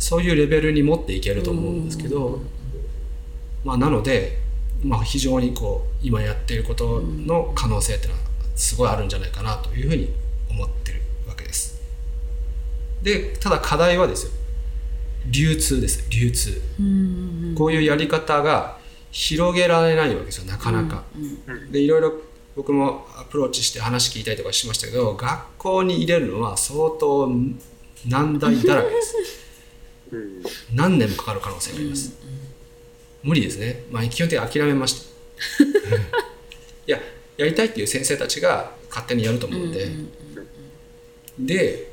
[0.00, 2.40] そういうレベルに持っていけると思うんですけど
[3.64, 4.38] まあなので、
[4.82, 8.29] まあ、非常にこう今やっていることの可能性っていうのは
[8.60, 10.12] すごいあるんじゃないかなというふうに
[10.50, 11.80] 思ってるわけです。
[13.02, 14.32] でただ課題はですよ。
[15.30, 16.08] 流通です。
[16.10, 16.60] 流通。
[16.78, 18.78] うんこういうやり方が
[19.10, 21.04] 広げられないわけですよなかなか。
[21.70, 22.12] でいろいろ
[22.54, 27.32] 僕もアプローチして話聞いたりとかしましたけど学校に入れるのは相当
[28.06, 29.16] 難題だらけです。
[30.12, 30.42] うん。
[30.74, 32.12] 何年もかかる可能性があります、
[33.22, 33.84] 無理ですね。
[33.90, 35.64] まあ基本的に諦めました。
[35.64, 37.00] う んいや
[37.40, 39.88] やりたいっていう先生たちが勝手にやると思うんで、
[41.38, 41.90] で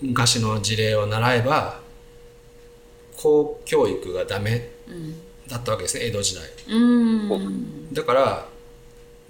[0.00, 1.80] 昔の事例を習えば
[3.16, 4.70] 公教育がダメ
[5.48, 6.44] だったわけですね江戸時代。
[6.68, 6.78] う
[7.38, 7.92] ん。
[7.92, 8.46] だから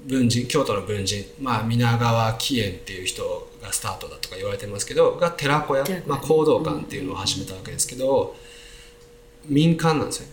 [0.04, 6.14] 文人京都の文人、まあ、皆川起源っていう人がスタートだとか言われてますけどが寺子屋寺子屋。
[6.14, 8.36] まあ、行動館っていうのを始めたわけですけど、
[9.46, 10.28] 民間なんですよ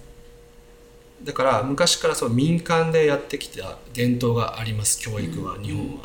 [1.24, 6.04] だから昔からその民間でやってきた伝統があります教育は日本は、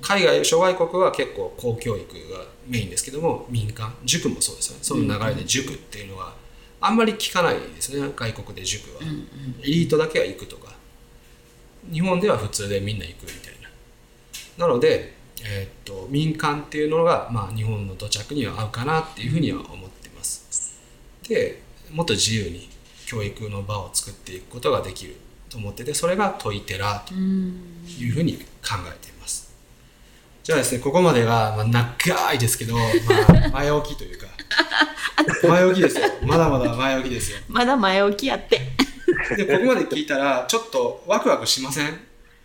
[0.00, 4.78] 海外諸外国は結構公教育がメインですけども民間塾もそうですよね。
[4.82, 6.34] その流れで塾っていうのは
[6.80, 8.12] あんまり聞かないですね。
[8.14, 9.02] 外国で塾は、
[9.62, 10.74] エリートだけは行くとか。
[11.90, 13.54] 日本では普通でみんな行くみたい
[14.58, 14.66] な。
[14.66, 20.76] なので、えーっと民間っていうのが、まあ、日本の土着には合うかなっていうふうには思ってます。
[21.26, 22.68] でもっと自由に
[23.06, 25.16] 教育の場を作っていくことができる
[25.48, 28.40] と思っててそれが問い寺というふうに考
[28.86, 29.52] えています。
[30.42, 32.80] じゃあですねここまでが、まあ、長いですけど、ま
[33.46, 34.26] あ、 前置きというか。
[35.48, 36.06] 前置きですよ。
[36.22, 37.38] まだまだ前置きですよ。
[37.48, 38.60] まだ前置きやって。
[39.36, 41.98] でここまで聞いたらちょっとワクワクしません？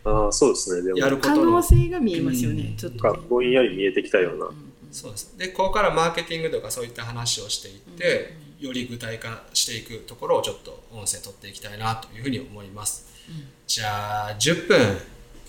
[0.06, 0.84] ああそうですね。
[0.84, 3.20] でもやるこ可能性が見えますよね、ちょっとね。
[3.30, 4.50] ぼんやり見えてきたような。
[4.92, 5.38] そうです。
[5.38, 14.98] でここからマーケティングとかそういった話をしていって、より具体化していくところをちょっと音声取っていきたいなというふうに思います、うん、じゃあ10分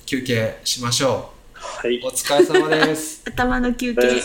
[0.07, 1.41] 休憩しましょう。
[1.55, 2.01] はい。
[2.03, 3.23] お疲れ様です。
[3.31, 4.21] 頭の休憩。